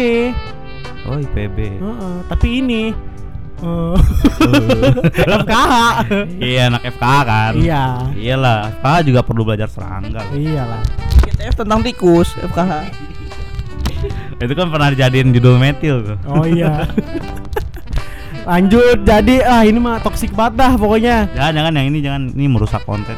[1.08, 1.58] oh IPB.
[1.80, 2.92] Heeh, tapi ini
[3.64, 3.96] eh,
[5.40, 5.74] FKH.
[6.44, 7.54] iya anak FK kan.
[7.56, 7.84] Iya,
[8.20, 10.28] Iyalah, FK juga perlu belajar serangga.
[10.36, 10.84] iyalah.
[11.24, 12.72] GTF tentang tikus FKH.
[14.38, 16.18] Itu kan pernah dijadiin judul metil tuh.
[16.30, 16.86] Oh iya.
[18.48, 21.28] Lanjut, jadi ah ini mah toksik banget dah pokoknya.
[21.36, 23.18] Jangan jangan yang ini jangan ini merusak konten.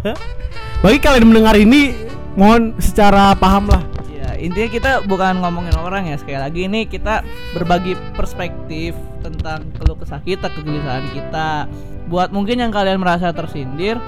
[0.82, 1.92] Bagi kalian mendengar ini,
[2.40, 3.84] mohon secara paham lah.
[4.08, 7.20] Ya, intinya kita bukan ngomongin orang ya sekali lagi ini kita
[7.52, 11.68] berbagi perspektif tentang keluh kesah kita, kegelisahan kita.
[12.08, 14.00] Buat mungkin yang kalian merasa tersindir,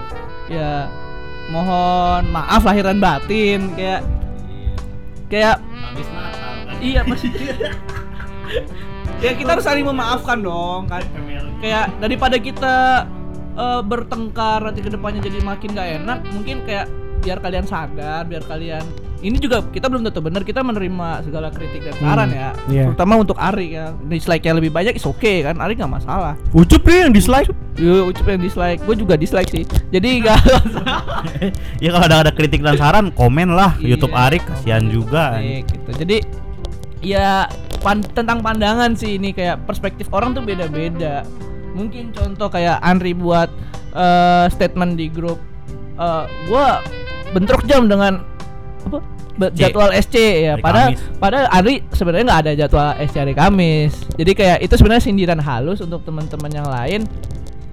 [0.49, 0.89] ya
[1.53, 4.01] mohon maaf lahiran batin kayak
[5.33, 5.57] kayak
[6.85, 7.33] iya pasti
[9.25, 11.01] ya kita harus saling memaafkan dong kan.
[11.63, 12.75] Kayak daripada kita
[13.57, 16.91] eh, bertengkar nanti ke depannya jadi makin gak enak mungkin kayak
[17.23, 18.83] biar kalian sadar biar kalian
[19.23, 22.85] ini juga kita belum tentu benar kita menerima segala kritik dan saran Hmm, ya iya.
[22.91, 26.99] terutama untuk Ari ya dislike-nya lebih banyak is oke kan Ari nggak masalah Ucup nih
[27.01, 27.49] yang dislike.
[27.73, 30.41] Yo, ucup yang dislike gue juga dislike sih jadi nggak
[31.79, 35.39] ya kalau ada ada kritik dan saran komen lah Iya, YouTube Arik kasihan juga.
[35.39, 35.91] Baik, gitu.
[35.99, 36.17] Jadi
[37.01, 37.47] ya
[37.81, 41.27] pan- tentang pandangan sih ini kayak perspektif orang tuh beda-beda.
[41.73, 43.49] Mungkin contoh kayak Andri buat
[43.91, 45.41] eh, statement di grup
[45.97, 46.79] eh, gua
[47.33, 48.21] bentrok jam dengan
[48.83, 48.99] apa?
[49.51, 50.55] Jadwal SC ya.
[50.55, 51.01] Hari Padahal Kamis.
[51.17, 53.93] padahal Andri sebenarnya nggak ada jadwal SC hari Kamis.
[54.13, 57.01] Jadi kayak itu sebenarnya sindiran halus untuk teman-teman yang lain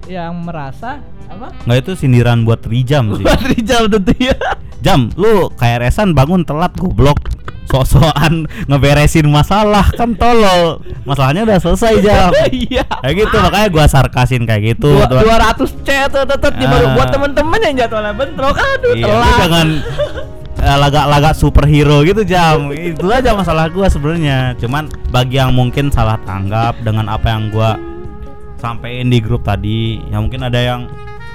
[0.06, 1.52] yang merasa apa?
[1.62, 3.22] Nggak itu sindiran buat Rijam sih.
[3.22, 4.34] Buat Rijal tentu ya.
[4.80, 7.20] Jam, lu KRS-an bangun telat goblok.
[7.70, 10.82] Sok-sokan ngeberesin masalah kan tolol.
[11.04, 12.34] Masalahnya udah selesai jam.
[12.50, 12.82] Iya.
[12.82, 14.90] Kayak gitu makanya gua sarkasin kayak gitu.
[14.90, 15.22] Dua- Tuh.
[15.22, 16.94] 200 C tuh tetep di baru Ah.
[16.98, 19.68] buat temen-temen yang jadwalnya bentrok aduh Iya, telat jangan
[20.76, 22.70] laga-laga superhero gitu jam.
[22.74, 24.54] Itu aja masalah gua sebenarnya.
[24.58, 27.78] Cuman bagi yang mungkin salah tanggap dengan apa yang gua
[28.60, 30.90] sampein di grup tadi, ya mungkin ada yang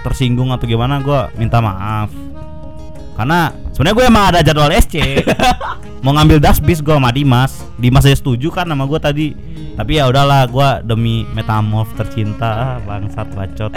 [0.05, 2.13] tersinggung atau gimana gua minta maaf.
[3.15, 5.23] Karena sebenarnya gue emang ada jadwal SC.
[6.03, 7.63] Mau ngambil dasbis gua sama Dimas.
[7.79, 9.33] Dimas aja setuju kan sama gua tadi.
[9.75, 13.71] Tapi ya udahlah gua demi metamorf tercinta bangsat bacot.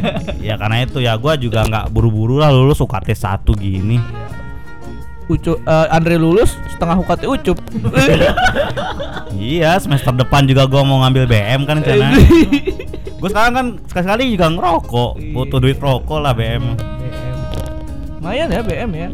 [0.46, 3.98] ya karena itu ya gua juga nggak buru-buru lah lulus UKT 1 gini.
[5.30, 7.58] Ucup eh, Andre lulus setengah UKT ucup.
[9.34, 12.14] Iya, semester depan juga gua mau ngambil BM kan karena
[13.18, 16.76] gue sekarang kan sekali-sekali juga ngerokok, butuh duit rokok lah BM.
[18.20, 19.08] lumayan ya BM ya.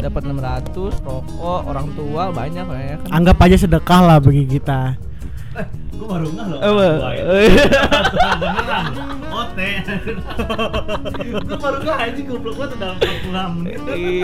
[0.00, 2.94] Dapat 600 rokok orang tua banyak lah ya.
[3.00, 4.96] Kan Anggap aja sedekah lah bagi kita.
[6.00, 6.58] Gue baru nggak loh.
[6.64, 6.86] Apa?
[8.40, 8.84] Beneran.
[9.30, 9.70] Ote.
[11.44, 13.78] Gue baru nggak aja goblok gue dalam 40 menit.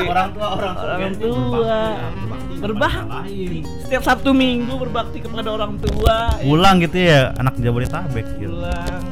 [0.09, 0.93] Orang tua orang tua.
[0.97, 1.81] orang tua
[2.57, 8.49] berbakti setiap Sabtu Minggu berbakti kepada orang tua Pulang gitu ya anak Jabodetabek gitu.
[8.49, 9.05] pulang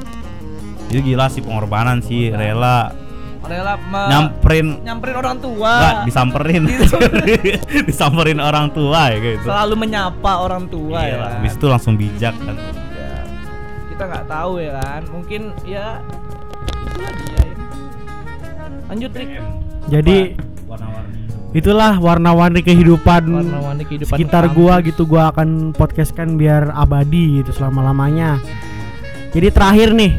[0.89, 3.04] Itu gila sih pengorbanan sih rela
[3.45, 6.63] rela me- nyamperin nyamperin orang tua Enggak, disamperin.
[6.65, 7.57] Disamperin.
[7.89, 9.45] disamperin orang tua ya gitu.
[9.45, 11.31] selalu menyapa orang tua Iya, ya kan?
[11.39, 12.57] habis itu langsung bijak kan.
[12.57, 13.13] Ya,
[13.89, 15.87] kita nggak tahu ya kan mungkin ya
[16.65, 17.57] itulah dia ya.
[18.87, 19.31] lanjut Rik
[19.85, 20.17] Jadi
[20.65, 21.17] warna-warni.
[21.53, 24.57] itulah warna-warni kehidupan warna-warni kehidupan sekitar kampus.
[24.57, 28.41] gua gitu gua akan podcastkan biar abadi gitu selama-lamanya.
[29.31, 30.15] Jadi terakhir nih,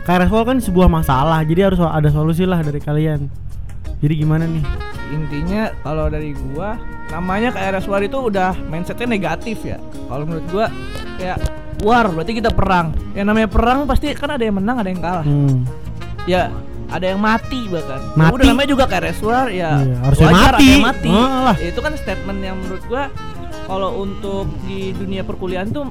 [0.00, 3.28] KRSPOL kan sebuah masalah, jadi harus ada solusi lah dari kalian.
[3.98, 4.64] Jadi gimana nih?
[5.10, 6.78] intinya kalau dari gua
[7.10, 9.74] namanya KRS War itu udah mindsetnya negatif ya
[10.06, 10.66] kalau menurut gua
[11.18, 11.42] kayak
[11.80, 15.26] war berarti kita perang yang namanya perang pasti kan ada yang menang ada yang kalah
[15.26, 15.66] Hmm.
[16.24, 16.54] ya
[16.86, 18.34] ada yang mati bahkan Ya Mati?
[18.38, 20.62] udah namanya juga KRS War ya Iya, harusnya wajar mati.
[20.62, 21.56] ada yang mati lah.
[21.58, 23.02] Ya, itu kan statement yang menurut gua
[23.66, 25.90] kalau untuk di dunia perkuliahan tuh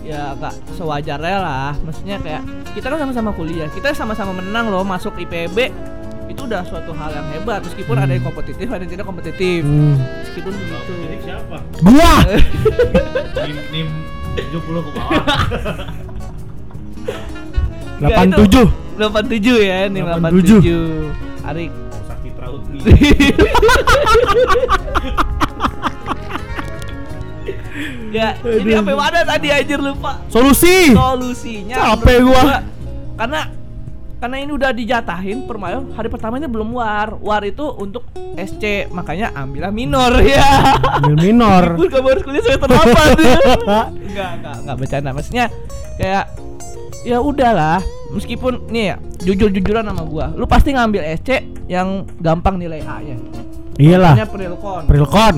[0.00, 2.42] ya agak sewajarnya lah maksudnya kayak
[2.72, 5.72] kita kan sama-sama kuliah kita sama-sama menang loh masuk IPB
[6.28, 9.96] itu udah suatu hal yang hebat meskipun ada yang kompetitif ada yang tidak kompetitif Hmm.
[10.22, 11.56] meskipun begitu siapa?
[11.84, 12.14] Gua.
[13.48, 13.88] Nim, nim
[14.36, 15.12] 70 ke bawah.
[17.98, 18.70] Enggak, 87.
[18.98, 20.62] 87 ya nih 87.
[20.62, 21.70] 87 Arik
[22.06, 22.78] Sakitra Utmi.
[28.10, 30.92] ya jadi apa mana tadi anjir lupa Solusi.
[30.92, 32.42] solusinya Capek gua.
[33.14, 33.40] karena
[34.18, 38.02] karena ini udah dijatahin permayo hari pertamanya belum war war itu untuk
[38.34, 41.78] SC makanya ambillah minor ya Ambil minor.
[41.78, 42.74] Gue kamu harus kuliah semester 8
[44.10, 45.46] Enggak, enggak, enggak bercanda Maksudnya
[45.94, 46.24] kayak
[47.06, 47.78] Ya udahlah
[48.10, 53.14] Meskipun nih ya Jujur-jujuran sama gua Lu pasti ngambil SC Yang gampang nilai A nya
[53.78, 54.18] Iyalah.
[54.26, 55.34] Prilkon Prilkon.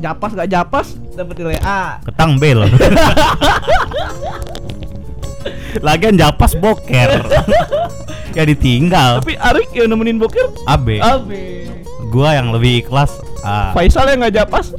[0.00, 2.64] Japas gak japas dapet nilai A Ketang B loh.
[5.86, 7.22] Lagian japas boker.
[8.34, 9.22] ya ditinggal.
[9.22, 10.98] Tapi Arik yang nemenin boker AB.
[10.98, 11.30] AB
[12.10, 13.76] Gua yang lebih ikhlas A.
[13.76, 14.72] Faisal yang gak japas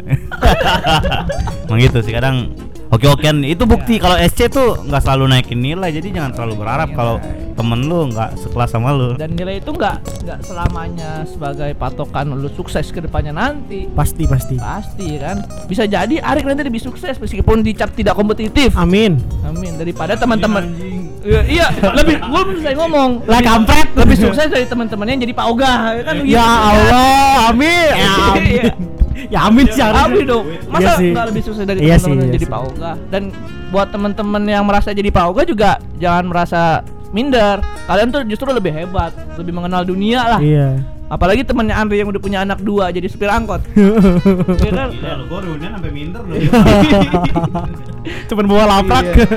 [1.70, 2.52] Emang gitu sih kadang
[2.92, 6.92] Oke okean itu bukti kalau SC tuh nggak selalu naikin nilai jadi jangan terlalu berharap
[6.92, 7.24] kalau
[7.56, 9.16] temen lu nggak sekelas sama lu.
[9.16, 14.56] Dan nilai itu nggak nggak selamanya sebagai patokan lu sukses ke depannya nanti Pasti pasti.
[14.60, 15.40] Pasti kan
[15.72, 19.18] Bisa jadi Arik nanti lebih sukses Meskipun dicap tidak kompetitif Amin.
[19.46, 20.74] Amin daripada teman-teman
[21.22, 23.30] Iya, iya, lebih gua belum selesai ngomong.
[23.30, 23.94] Lah kampret.
[23.94, 26.16] Lebih sukses dari teman-temannya yang jadi Pak Ogah ya kan.
[26.26, 27.94] Ya Allah, amin.
[28.02, 28.42] Ya amin.
[28.50, 29.01] Iya.
[29.28, 30.08] Ya amin sih harusnya.
[30.08, 30.46] Amin dong.
[30.48, 31.12] Iya Masa sih.
[31.12, 32.46] nggak lebih sukses dari Iya teman-teman iya jadi.
[32.48, 32.96] Pak Ogah?
[33.08, 33.24] Dan
[33.70, 36.62] buat teman-teman yang merasa jadi Pak Ogah juga jangan merasa
[37.10, 37.60] minder.
[37.86, 40.40] Kalian tuh justru lebih hebat, lebih mengenal dunia lah.
[40.40, 40.80] Iya.
[41.06, 43.60] Apalagi temannya Andre yang udah punya anak dua jadi supir angkot.
[43.76, 44.90] Iya kan?
[44.90, 46.40] Gila gua reunian sampai minder lu.
[48.32, 49.06] Cuman bawa laprak.
[49.12, 49.28] Iya.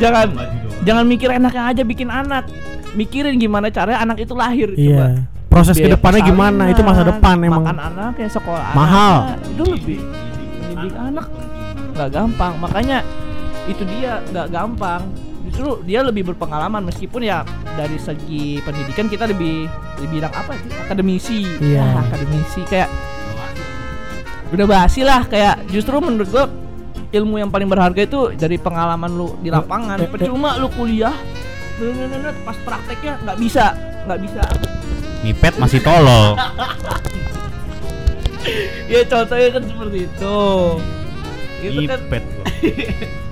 [0.00, 0.80] Jangan Baju doang.
[0.80, 2.48] jangan mikir enaknya aja bikin anak.
[2.90, 5.06] Mikirin gimana caranya anak itu lahir coba.
[5.50, 6.62] Proses Biaya ke depannya gimana?
[6.70, 7.66] Itu masa depan emang.
[7.66, 9.14] makan anak ya sekolah Mahal.
[9.34, 9.98] anaknya, itu lebih
[10.62, 11.26] mendidik anak.
[11.90, 12.52] Nggak gampang.
[12.62, 12.98] Makanya
[13.66, 15.02] itu dia nggak gampang.
[15.50, 16.86] Justru dia lebih berpengalaman.
[16.86, 17.42] Meskipun ya
[17.74, 19.66] dari segi pendidikan kita lebih
[19.98, 21.38] lebih bilang apa sih akademisi.
[21.58, 21.82] Iya.
[21.82, 22.60] Ya, akademisi.
[22.70, 22.88] Kayak
[24.54, 25.26] udah basi lah.
[25.26, 26.46] Kayak justru menurut gua
[27.10, 29.98] ilmu yang paling berharga itu dari pengalaman lu di lapangan.
[29.98, 30.10] Eh, eh.
[30.14, 31.18] percuma lu kuliah.
[31.74, 33.74] Bener-bener pas prakteknya nggak bisa.
[34.06, 34.46] Nggak bisa
[35.20, 36.32] Mipet masih tolol.
[38.92, 40.38] ya contohnya kan seperti itu
[41.60, 42.44] itu kan Mipet gua.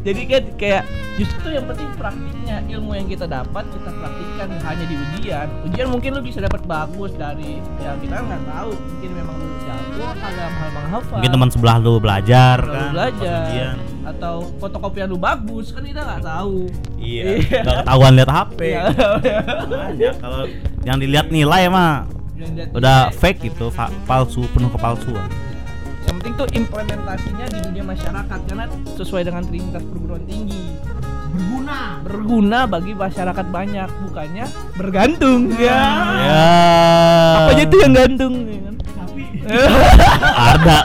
[0.00, 0.82] jadi kan kayak
[1.14, 6.10] justru yang penting praktiknya ilmu yang kita dapat kita praktikkan hanya di ujian ujian mungkin
[6.12, 10.70] lu bisa dapat bagus dari ya kita nggak tahu mungkin memang lu jago dalam hal
[10.72, 12.74] menghafal Mungkin teman sebelah lu belajar Lu kan.
[12.76, 13.76] pas belajar ujian.
[14.04, 16.66] atau fotokopian lu bagus kan kita nggak tahu
[16.96, 17.24] Iya.
[17.60, 18.58] Enggak ketahuan lihat HP.
[18.64, 20.10] Iya.
[20.16, 20.42] Kalau
[20.82, 22.08] yang dilihat nilai mah
[22.72, 23.14] udah nilai.
[23.14, 25.28] fake gitu, fa- palsu, penuh kepalsuan.
[26.24, 28.64] Penting tuh implementasinya di dunia masyarakat karena
[28.96, 30.72] sesuai dengan Trinitas perguruan tinggi
[31.36, 35.84] berguna berguna bagi masyarakat banyak bukannya bergantung ya
[36.24, 36.48] Ya.
[37.44, 38.72] apa aja tuh yang gantung ya kan?
[40.48, 40.78] Ada.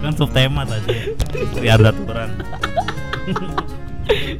[0.08, 1.12] kan subtema tadi.
[1.60, 2.32] Biar aturan.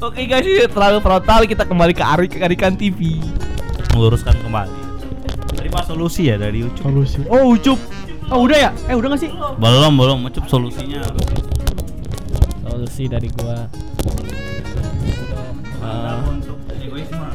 [0.00, 3.20] oke guys terlalu frontal kita kembali ke Arik Arikan TV
[3.92, 4.83] Meluruskan kembali.
[5.68, 6.82] Pas solusi ya dari Ucup.
[6.84, 7.18] Solusi.
[7.28, 7.78] Oh, ucup.
[8.32, 8.70] Oh, udah ya?
[8.88, 9.30] Eh, udah gak sih?
[9.60, 10.18] Belum, belum.
[10.28, 11.04] Ucup solusinya.
[12.64, 13.68] Solusi dari gua.
[16.24, 17.26] Untuk egoisme.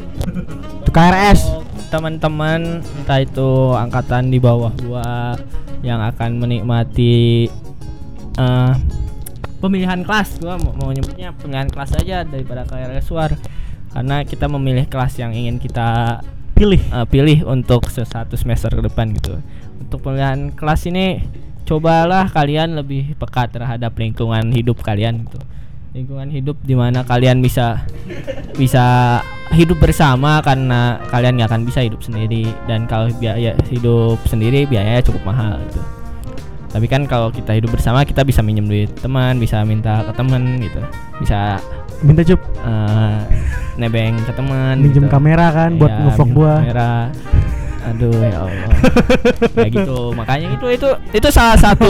[0.81, 1.41] Itu KRS.
[1.89, 5.33] teman-teman entah itu angkatan di bawah gua
[5.81, 7.49] yang akan menikmati
[8.37, 8.73] eh,
[9.57, 13.33] pemilihan kelas gua mau, mau nyebutnya pemilihan kelas aja daripada KRS War
[13.89, 16.21] karena kita memilih kelas yang ingin kita
[16.59, 16.81] Pilih.
[16.83, 19.39] eh, pilih untuk satu semester ke depan gitu.
[19.79, 21.23] Untuk pemilihan kelas ini
[21.63, 25.39] cobalah kalian lebih peka terhadap lingkungan hidup kalian gitu.
[25.95, 27.87] Lingkungan hidup di mana kalian bisa
[28.59, 29.17] bisa
[29.55, 35.01] hidup bersama karena kalian nggak akan bisa hidup sendiri dan kalau biaya hidup sendiri biayanya
[35.01, 35.81] cukup mahal gitu.
[36.69, 40.61] Tapi kan kalau kita hidup bersama kita bisa minjem duit teman, bisa minta ke teman
[40.61, 40.81] gitu.
[41.17, 41.57] Bisa
[41.99, 42.39] Minta cup.
[42.59, 43.17] eh,
[43.75, 45.11] nebeng ke teman Minjem gitu.
[45.11, 46.53] kamera kan buat Iya, ngevlog gua.
[46.59, 46.91] kamera.
[47.81, 48.71] Aduh ya Allah.
[49.49, 49.99] Kayak gitu.
[50.13, 51.89] Makanya itu itu itu salah satu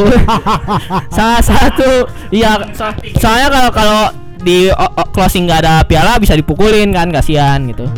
[1.17, 1.89] salah satu
[2.29, 4.01] iya so- soalnya kalau kalau
[4.39, 7.89] di o- o- closing nggak ada piala bisa dipukulin kan kasihan gitu.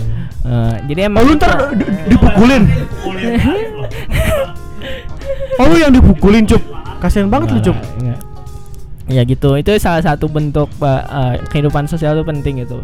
[0.42, 2.64] Eh, jadi Oh, emang lu ntar di- di- dipukulin.
[5.60, 6.64] Oh, lu yang dipukulin, Cup.
[6.98, 7.78] Kasihan banget lu, Cup.
[9.12, 9.60] Ya gitu.
[9.60, 12.80] Itu salah satu bentuk eh, kehidupan sosial itu penting gitu.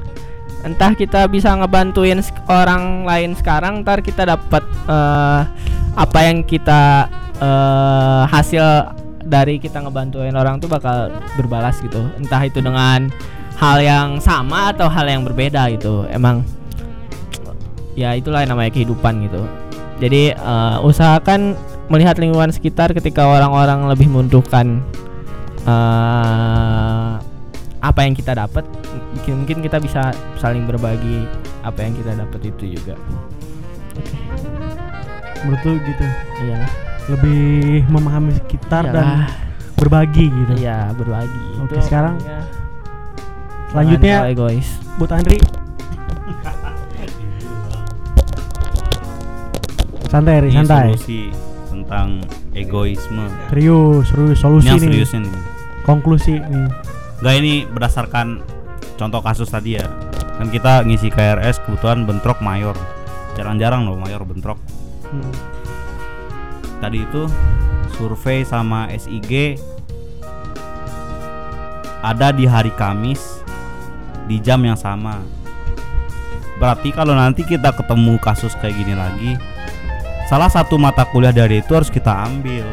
[0.67, 2.19] Entah kita bisa ngebantuin
[2.51, 5.41] orang lain sekarang ntar kita dapat eh,
[5.95, 7.07] apa yang kita
[7.39, 8.91] eh, hasil
[9.27, 11.07] dari kita ngebantuin orang tuh bakal
[11.39, 12.03] berbalas gitu.
[12.19, 13.07] Entah itu dengan
[13.57, 16.03] hal yang sama atau hal yang berbeda gitu.
[16.11, 16.43] Emang
[17.95, 19.41] ya itulah yang namanya kehidupan gitu.
[20.03, 21.55] Jadi eh, usahakan
[21.87, 24.83] melihat lingkungan sekitar ketika orang-orang lebih membutuhkan
[25.67, 27.11] eh,
[27.77, 28.63] apa yang kita dapat?
[29.13, 31.27] Mungkin mungkin kita bisa saling berbagi
[31.61, 32.95] apa yang kita dapat itu juga.
[35.43, 36.05] Menurut lu gitu.
[36.41, 36.59] Iya.
[37.07, 37.45] Lebih
[37.87, 39.29] memahami sekitar dan Iyalah.
[39.75, 40.53] berbagi gitu.
[40.57, 41.45] Iya berbagi.
[41.61, 42.39] Oke, Itu sekarang pokoknya
[43.69, 44.67] selanjutnya egois.
[44.97, 45.37] buat Andri.
[50.07, 50.87] Santai Ri, Ini santai.
[50.95, 51.21] solusi
[51.67, 52.07] tentang
[52.55, 53.27] egoisme.
[53.51, 54.79] serius serius Ini solusi nih.
[54.81, 55.31] serius nih.
[55.87, 56.67] Konklusi nih
[57.17, 58.45] Gak ini berdasarkan
[58.93, 59.89] contoh kasus tadi ya.
[60.37, 62.77] Kan kita ngisi KRS kebutuhan bentrok mayor.
[63.33, 64.61] Jarang-jarang loh mayor bentrok.
[65.09, 65.33] Hmm.
[66.77, 67.25] Tadi itu
[67.97, 69.57] survei sama SIG
[72.05, 73.41] ada di hari Kamis
[74.29, 75.25] di jam yang sama.
[76.61, 79.31] Berarti kalau nanti kita ketemu kasus kayak gini lagi,
[80.29, 82.65] salah satu mata kuliah dari itu harus kita ambil.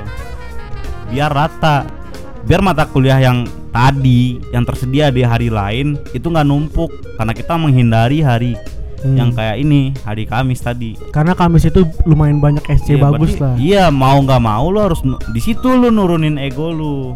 [1.09, 2.04] Biar rata.
[2.45, 7.57] Biar mata kuliah yang tadi yang tersedia di hari lain itu nggak numpuk karena kita
[7.57, 8.53] menghindari hari
[9.01, 9.17] Hmm.
[9.17, 10.97] yang kayak ini hari Kamis tadi.
[11.11, 14.81] karena Kamis itu lumayan banyak SC Iya, bagus berarti- lah Iya, mau nggak mau lo
[14.81, 17.13] harus di situ lu nurunin ego lu.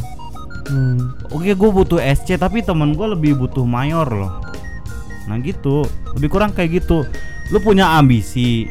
[0.69, 1.17] Hmm.
[1.31, 4.37] Oke, gue butuh SC tapi temen gue lebih butuh mayor loh.
[5.25, 7.09] Nah gitu, lebih kurang kayak gitu.
[7.49, 8.69] Lu punya ambisi,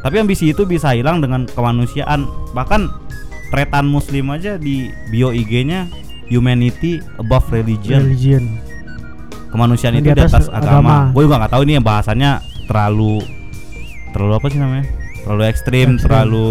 [0.00, 2.26] tapi ambisi itu bisa hilang dengan kemanusiaan.
[2.52, 2.80] Bahkan
[3.50, 5.90] tretan Muslim aja di bio IG-nya
[6.26, 8.06] humanity above religion.
[8.06, 8.44] religion
[9.48, 10.62] Kemanusiaan Yang itu di atas, agama.
[10.62, 10.96] agama.
[11.10, 12.30] Gue juga nggak tahu ini bahasannya
[12.64, 13.18] terlalu
[14.10, 14.86] terlalu apa sih namanya?
[15.20, 15.98] Terlalu ekstrim, Ekstrim.
[16.00, 16.46] terlalu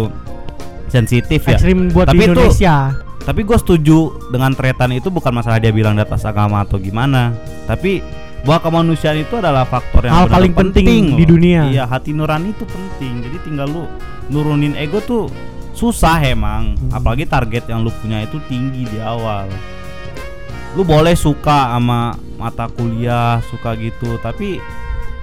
[0.86, 1.56] sensitif ya.
[1.56, 2.76] ekstrim buat Tapi di itu- Indonesia
[3.20, 3.98] Tapi gue setuju
[4.28, 7.36] dengan tretan itu bukan masalah dia bilang di atas agama atau gimana.
[7.64, 8.00] Tapi
[8.42, 11.28] bahwa kemanusiaan itu adalah faktor yang Hal paling penting di loh.
[11.30, 11.68] dunia.
[11.68, 13.20] Iya, hati nurani itu penting.
[13.20, 13.84] Jadi tinggal lu
[14.28, 15.28] nurunin ego tuh
[15.80, 16.76] susah emang.
[16.76, 16.92] Hmm.
[16.92, 19.48] Apalagi target yang lu punya itu tinggi di awal.
[20.76, 24.60] Lu boleh suka sama mata kuliah, suka gitu, tapi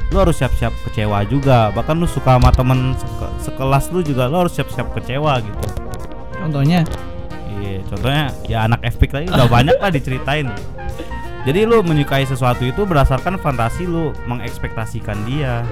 [0.10, 1.70] lu harus siap-siap kecewa juga.
[1.72, 5.66] Bahkan lu suka sama temen seke- sekelas lu juga lu harus siap-siap kecewa gitu.
[6.42, 6.82] Contohnya
[7.58, 10.48] Iya, contohnya ya anak FPIK tadi udah banyak lah diceritain.
[11.42, 15.66] Jadi lu menyukai sesuatu itu berdasarkan fantasi lu mengekspektasikan dia.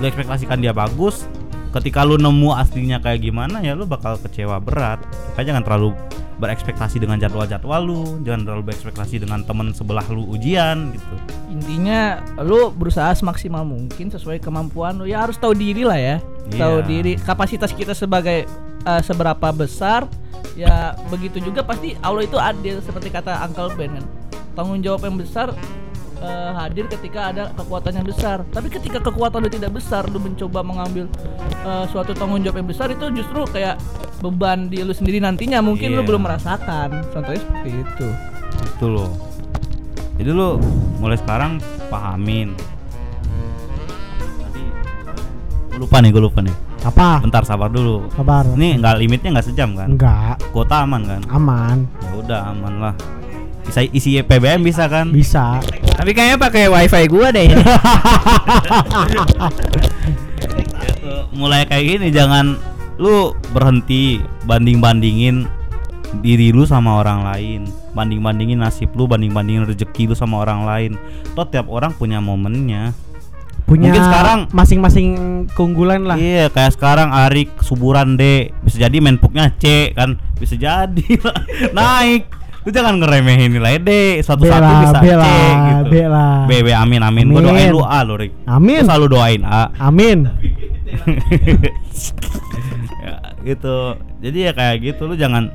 [0.00, 1.28] Lu ekspektasikan dia bagus,
[1.76, 4.98] ketika lu nemu aslinya kayak gimana ya lu bakal kecewa berat.
[5.32, 5.88] Makanya jangan terlalu
[6.36, 11.14] berekspektasi dengan jadwal-jadwal lu, jangan terlalu berekspektasi dengan temen sebelah lu ujian gitu.
[11.48, 16.16] intinya lu berusaha semaksimal mungkin sesuai kemampuan lu ya harus tahu diri lah ya
[16.52, 16.84] tahu Iya.
[16.84, 18.44] diri kapasitas kita sebagai
[18.84, 20.04] eh, seberapa besar
[20.52, 24.04] ya begitu juga pasti Allah itu adil seperti kata Uncle Ben kan
[24.52, 25.56] tanggung jawab yang besar
[26.18, 30.60] eh, hadir ketika ada kekuatan yang besar tapi ketika kekuatan lu tidak besar lu mencoba
[30.60, 31.04] mengambil
[31.60, 33.76] eh, suatu tanggung jawab yang besar itu justru kayak
[34.16, 36.06] beban di lu sendiri nantinya mungkin lu Iya.
[36.06, 38.08] belum merasakan contohnya seperti itu
[38.56, 39.12] Itu loh.
[40.16, 40.56] Jadi lu
[40.96, 42.56] mulai sekarang pahamin.
[44.16, 44.62] Tadi
[45.76, 46.56] lupa nih, gue lupa nih.
[46.78, 48.06] apa Bentar sabar dulu.
[48.10, 49.90] kabar Ini nggak limitnya nggak sejam kan?
[49.90, 51.20] enggak Kuota aman kan?
[51.28, 52.94] aman Ya udah aman lah.
[53.62, 55.10] Bisa isi PBM bisa kan?
[55.10, 55.58] bisa
[55.96, 57.56] tapi kayaknya pakai wifi gua deh ini.
[61.32, 62.56] Mulai kayak gini jangan
[62.96, 65.44] lu berhenti banding-bandingin
[66.20, 67.60] diri lu sama orang lain.
[67.92, 70.90] Banding-bandingin nasib lu, banding-bandingin rezeki lu sama orang lain.
[71.32, 72.92] Toh tiap orang punya momennya.
[73.66, 75.08] punya Mungkin sekarang- masing-masing
[75.50, 81.02] keunggulan lah Iya, kayak sekarang Arik suburan D, bisa jadi menpuknya C kan, bisa jadi
[81.18, 81.34] lah.
[81.74, 82.30] naik.
[82.66, 85.86] Lu jangan ngeremehin nilai D, lu bela bisa bela C gitu.
[85.88, 87.26] bela B, B, amin, amin.
[87.30, 87.46] Gue Amin.
[87.48, 88.34] doain lu A lu, Rik.
[88.44, 89.70] amin Gua selalu doain A.
[89.78, 90.26] amin
[92.98, 93.14] ya,
[93.44, 93.76] gitu.
[94.18, 95.50] Jadi ya kayak gitu, lu jangan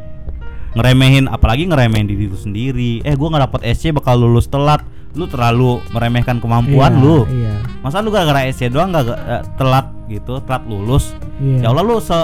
[0.71, 3.03] ngeremehin, apalagi ngeremehin diri lu sendiri.
[3.03, 4.79] Eh, gua nggak dapat SC bakal lulus telat.
[5.11, 7.27] Lu terlalu meremehkan kemampuan Iya, lu.
[7.27, 9.11] iya Masa lu gara-gara SC doang gak
[9.59, 11.11] telat gitu, telat lulus.
[11.35, 12.15] iya Ya Allah lu se,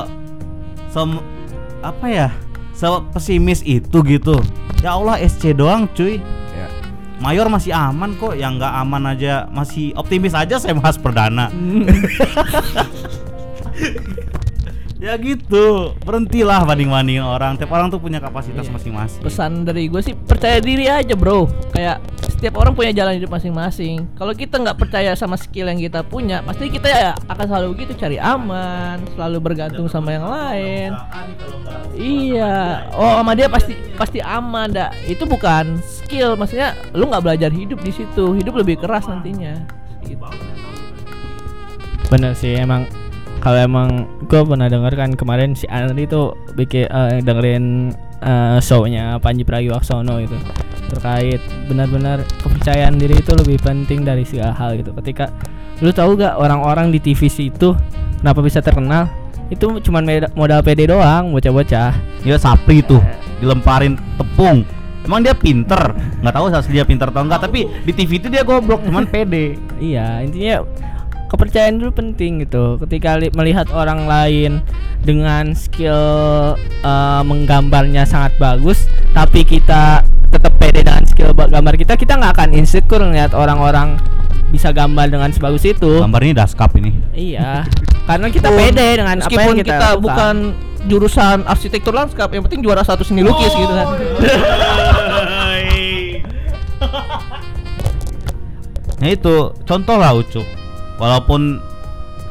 [0.88, 1.24] se-
[1.84, 2.32] apa ya?
[2.78, 4.38] Se pesimis itu gitu.
[4.86, 6.22] Ya Allah SC doang cuy.
[6.54, 6.70] Ya.
[7.18, 11.50] Mayor masih aman kok, yang nggak aman aja masih optimis aja saya bahas perdana.
[14.98, 15.94] ya gitu.
[16.02, 17.54] Berhentilah banding bandingin orang.
[17.58, 18.74] Tiap orang tuh punya kapasitas Iya.
[18.74, 19.22] masing-masing.
[19.22, 21.46] Pesan dari gue sih percaya diri aja bro.
[21.74, 24.10] Kayak setiap orang punya jalan hidup masing-masing.
[24.18, 27.94] Kalau kita nggak percaya sama skill yang kita punya pasti kita ya akan selalu gitu
[27.98, 30.90] cari aman selalu bergantung sama yang lain.
[31.98, 32.90] Iya.
[32.94, 36.38] Oh sama dia pasti pasti aman dah itu bukan skill.
[36.38, 38.38] Maksudnya lu nggak belajar hidup di situ.
[38.38, 39.62] Hidup lebih keras nantinya.
[40.06, 40.22] Gitu.
[42.08, 42.88] Bener sih emang
[43.38, 43.90] kalau emang
[44.26, 50.20] gue pernah denger kan kemarin si Andri tuh bikin eh, dengerin eh, show-nya Panji Pragiwaksono
[50.20, 50.36] itu
[50.88, 54.96] terkait benar-benar kepercayaan diri itu lebih penting dari segala hal gitu.
[54.96, 55.28] Ketika
[55.84, 57.76] lu tahu gak orang-orang di TV itu
[58.20, 59.12] kenapa bisa terkenal?
[59.48, 61.92] Itu cuman meda- modal PD doang bocah-bocah.
[62.24, 63.00] ya Sapri tuh
[63.40, 64.66] dilemparin tepung
[65.08, 65.80] emang dia pinter
[66.20, 69.56] nggak tahu asli dia pinter atau enggak tapi di TV itu dia goblok cuman pede
[69.80, 70.66] Iya, intinya
[71.28, 72.80] kepercayaan dulu penting gitu.
[72.80, 74.64] Ketika li- melihat orang lain
[75.00, 76.00] dengan skill
[76.58, 82.34] eh, menggambarnya sangat bagus, tapi kita tetap pede dengan skill ba- gambar kita, kita nggak
[82.34, 83.96] akan insecure ngeliat orang-orang
[84.48, 86.00] bisa gambar dengan sebagus itu.
[86.00, 87.68] gambar ini daskap ini Iya,
[88.08, 90.04] karena kita pede dengan apa meskipun yang kita, kita, lakukan.
[90.04, 90.36] bukan
[90.88, 93.88] jurusan arsitektur lanskap yang penting juara satu seni lukis gitu kan
[98.98, 100.42] Nah itu contoh lah Ucup
[100.98, 101.62] Walaupun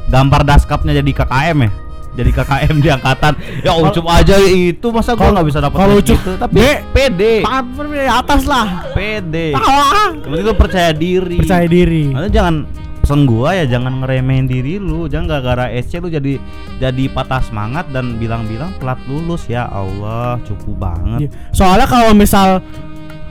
[0.06, 1.70] gambar daskapnya jadi KKM ya.
[2.16, 3.32] Jadi KKM di angkatan.
[3.60, 6.32] Ya Ucup aja itu masa gua Kalau- nggak bisa dapat kalau Ucup gitu.
[6.34, 6.56] tapi
[6.90, 7.34] pede.
[7.44, 8.66] Tangan dari atas lah.
[8.90, 9.52] pede.
[9.52, 11.36] Penting lu percaya diri.
[11.36, 12.08] Percaya diri.
[12.08, 12.54] Makanya jangan
[12.98, 15.06] pesan gua ya jangan ngeremehin diri lu.
[15.06, 16.40] Jangan gara-gara SC lu jadi
[16.80, 19.44] jadi patah semangat dan bilang-bilang telat lulus.
[19.44, 20.80] Ya Allah cukup Iya.
[20.80, 21.18] banget
[21.52, 22.64] Soalnya kalau misal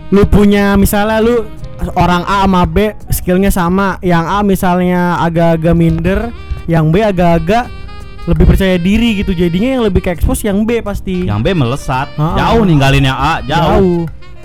[0.08, 1.50] lu punya misalnya lu
[1.94, 2.78] orang A sama B
[3.10, 6.20] skillnya sama, yang A misalnya agak-agak minder,
[6.66, 7.68] yang B agak-agak
[8.26, 9.32] lebih percaya diri gitu.
[9.32, 11.24] Jadinya yang lebih ke expose yang B pasti.
[11.24, 12.34] yang B melesat Ah.
[12.36, 13.62] jauh ninggalin yang A jauh.
[13.76, 14.02] Jauh.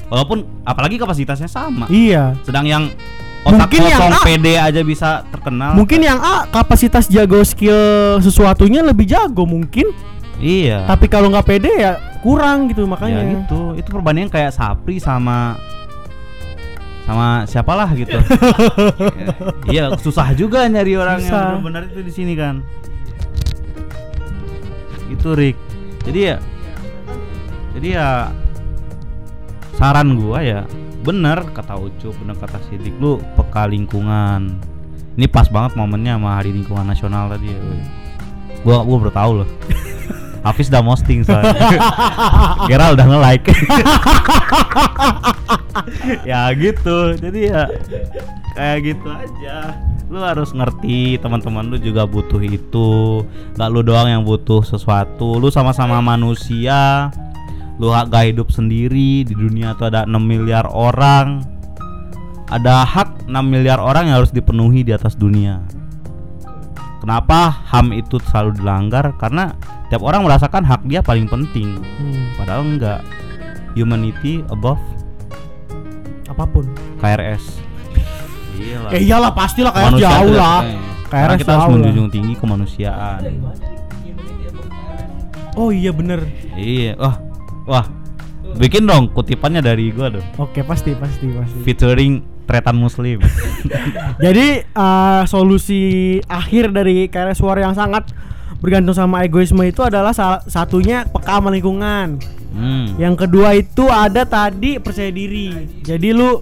[0.07, 2.35] walaupun apalagi kapasitasnya sama Iya.
[2.43, 2.91] sedang yang
[3.41, 7.78] otak Mungkin yang kosong A- PD aja bisa terkenal Mungkin yang A kapasitas jago skill
[8.18, 9.87] sesuatunya lebih jago mungkin,
[10.37, 13.22] iya tapi kalau nggak pede ya kurang gitu ya makanya.
[13.22, 15.55] gitu itu perbandingan kayak Sapri sama
[17.11, 18.15] sama siapalah gitu.
[19.71, 19.99] Iya.
[19.99, 21.59] Susah juga nyari orang Susah.
[21.59, 22.63] yang benar itu di sini kan.
[25.11, 25.59] Itu Rick.
[26.07, 26.37] Jadi ya
[27.75, 28.09] jadi ya
[29.79, 30.61] saran gua ya
[31.01, 34.63] bener kata Ucup bener kata Sidik lu peka lingkungan.
[35.19, 37.61] Ini pas banget momennya sama hari lingkungan nasional tadi ya
[38.63, 39.49] gua gua baru tahu loh
[40.41, 41.80] Hafiz udah posting soalnya.
[42.68, 43.53] Kira udah nge-like.
[46.26, 47.14] Ya gitu.
[47.16, 47.64] Jadi ya
[48.57, 49.78] Kayak gitu aja.
[50.11, 53.22] Lu harus ngerti teman-teman lu juga butuh itu.
[53.55, 55.38] Gak lu doang yang butuh sesuatu.
[55.38, 57.12] Lu sama-sama manusia.
[57.78, 59.22] Lu hak gak hidup sendiri.
[59.22, 61.47] Di dunia tuh ada 6 miliar orang.
[62.51, 65.62] Ada hak 6 miliar orang yang harus dipenuhi di atas dunia.
[67.01, 69.16] Kenapa HAM itu selalu dilanggar?
[69.16, 69.57] Karena
[69.91, 73.01] tiap orang merasakan hak dia paling penting Hmm, Padahal enggak
[73.72, 74.78] Humanity above
[76.24, 76.62] apa pun.
[76.97, 77.59] KRS
[78.55, 80.59] Iya lah Eh iyalah pastilah kayak Manusia jauh lah.
[80.62, 81.74] eh, KRS Karena kita harus jauh lah.
[81.76, 83.20] menjunjung tinggi kemanusiaan
[85.53, 86.22] Oh iya bener.
[86.53, 87.16] Iya Wah
[87.66, 87.86] Wah
[88.53, 91.59] Bikin dong kutipannya dari gua dong Oke pasti pasti pasti.
[91.62, 92.12] Featuring
[92.45, 93.18] tretan muslim
[94.24, 95.82] Jadi eh, solusi
[96.24, 98.07] akhir dari KRS War yang sangat
[98.61, 102.21] bergantung sama egoisme itu adalah salah satunya peka sama lingkungan.
[102.53, 103.01] hmm.
[103.01, 105.81] Yang kedua itu ada tadi percaya diri.
[105.81, 106.39] Jadi lu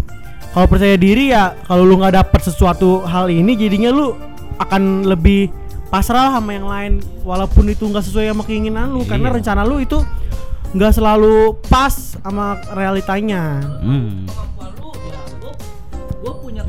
[0.51, 4.19] kalau percaya diri ya kalau lu nggak dapet sesuatu hal ini jadinya lu
[4.59, 5.49] akan lebih
[5.89, 6.93] pasrah sama yang lain
[7.23, 9.37] walaupun itu nggak sesuai sama keinginan lu karena Iya.
[9.41, 10.03] rencana lu itu
[10.69, 13.63] nggak selalu pas sama realitanya.
[13.81, 14.29] Hmm.
[16.19, 16.61] gue punya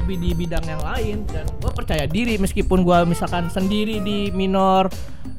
[0.00, 4.88] lebih di bidang yang lain dan gue percaya diri meskipun gue misalkan sendiri di minor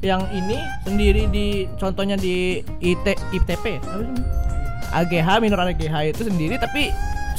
[0.00, 3.82] yang ini sendiri di contohnya di IT ITP?
[4.92, 6.92] AGH minor AGH itu sendiri tapi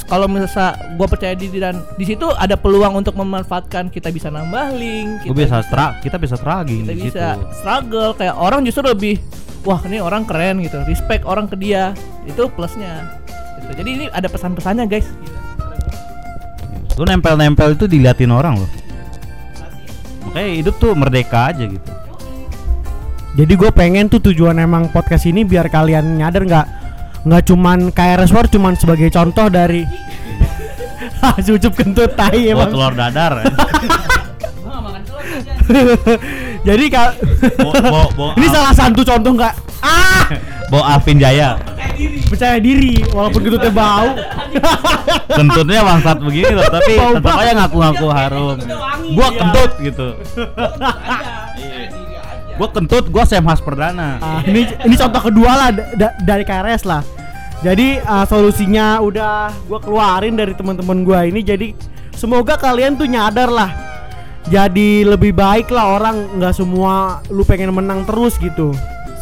[0.04, 4.76] kalau misalnya gue percaya diri dan di situ ada peluang untuk memanfaatkan kita bisa nambah
[4.76, 7.16] link Gua bisa stra kita bisa struggling kita di situ.
[7.16, 9.16] bisa struggle kayak orang justru lebih
[9.64, 11.96] wah ini orang keren gitu respect orang ke dia
[12.28, 13.16] itu plusnya
[13.64, 13.80] gitu.
[13.80, 15.08] jadi ini ada pesan-pesannya guys
[16.94, 18.70] Lu nempel-nempel itu diliatin orang loh.
[20.26, 21.90] Makanya hidup tuh merdeka aja gitu.
[23.34, 26.66] Jadi gue pengen tuh tujuan emang podcast ini biar kalian nyadar nggak
[27.26, 29.82] nggak cuman KRS War cuman sebagai contoh dari
[31.46, 32.70] Cucup kentut tai emang.
[32.70, 33.42] telur dadar.
[33.42, 34.92] Ah,
[36.68, 37.10] Jadi kak
[38.36, 39.54] Ini Al- salah satu contoh nggak?
[39.80, 40.24] Ah,
[40.74, 41.54] Bo Alvin Jaya.
[42.26, 44.10] percaya diri walaupun gitu teh bau.
[45.38, 48.58] Kentutnya bangsat begini loh, tapi Bau tetap aja ngaku-ngaku harum.
[49.14, 50.08] Gua kentut gitu.
[52.54, 54.18] Gua kentut, gua Sam Has perdana.
[54.18, 57.06] Ah, ini ini contoh kedua lah da- da- dari KRS lah.
[57.62, 61.70] Jadi ah, solusinya udah gua keluarin dari teman-teman gua ini jadi
[62.10, 63.70] semoga kalian tuh nyadar lah.
[64.44, 68.74] Jadi lebih baik lah orang nggak semua lu pengen menang terus gitu.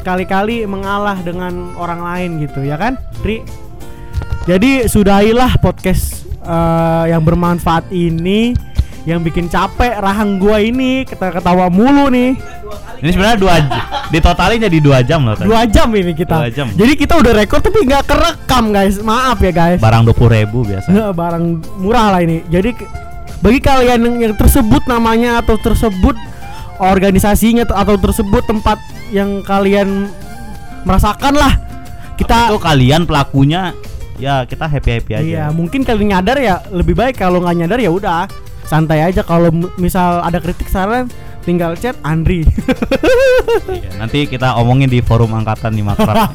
[0.02, 3.38] Sekali-kali mengalah dengan orang lain gitu ya kan, Tri?
[4.50, 8.50] Jadi sudahilah podcast eh, yang bermanfaat ini
[9.06, 12.34] yang bikin capek rahang gua ini ketawa-ketawa mulu nih.
[12.98, 15.46] Ini sebenarnya dua j- ditotalin jadi dua jam loh tadi.
[15.46, 16.34] Dua jam ini kita.
[16.34, 16.66] Dua jam.
[16.74, 18.98] Jadi kita udah rekor tapi nggak kerekam guys.
[18.98, 19.78] Maaf ya guys.
[19.78, 21.14] Barang dua ribu biasa.
[21.14, 22.42] Barang murah lah ini.
[22.50, 22.74] Jadi
[23.38, 26.18] bagi kalian yang, yang tersebut namanya atau tersebut
[26.78, 28.78] organisasinya atau- tersebut tempat
[29.10, 30.08] yang kalian
[30.82, 31.52] merasakan lah
[32.14, 33.72] kita Itu kalian pelakunya
[34.16, 35.24] ya kita happy happy aja.
[35.24, 38.28] iya mungkin kalian nyadar ya lebih baik kalau nggak nyadar ya udah
[38.62, 41.10] santai aja kalau misal ada kritik saran
[41.42, 42.46] tinggal chat Andri
[43.68, 46.30] Iya, Nanti kita omongin di forum angkatan di Makrab.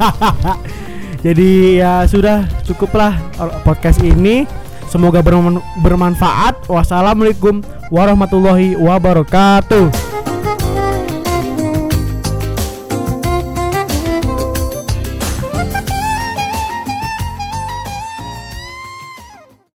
[1.25, 3.15] Jadi ya sudah cukuplah
[3.63, 4.43] podcast ini.
[4.87, 6.67] Semoga berman- bermanfaat.
[6.67, 7.59] Wassalamualaikum
[7.89, 10.16] warahmatullahi wabarakatuh.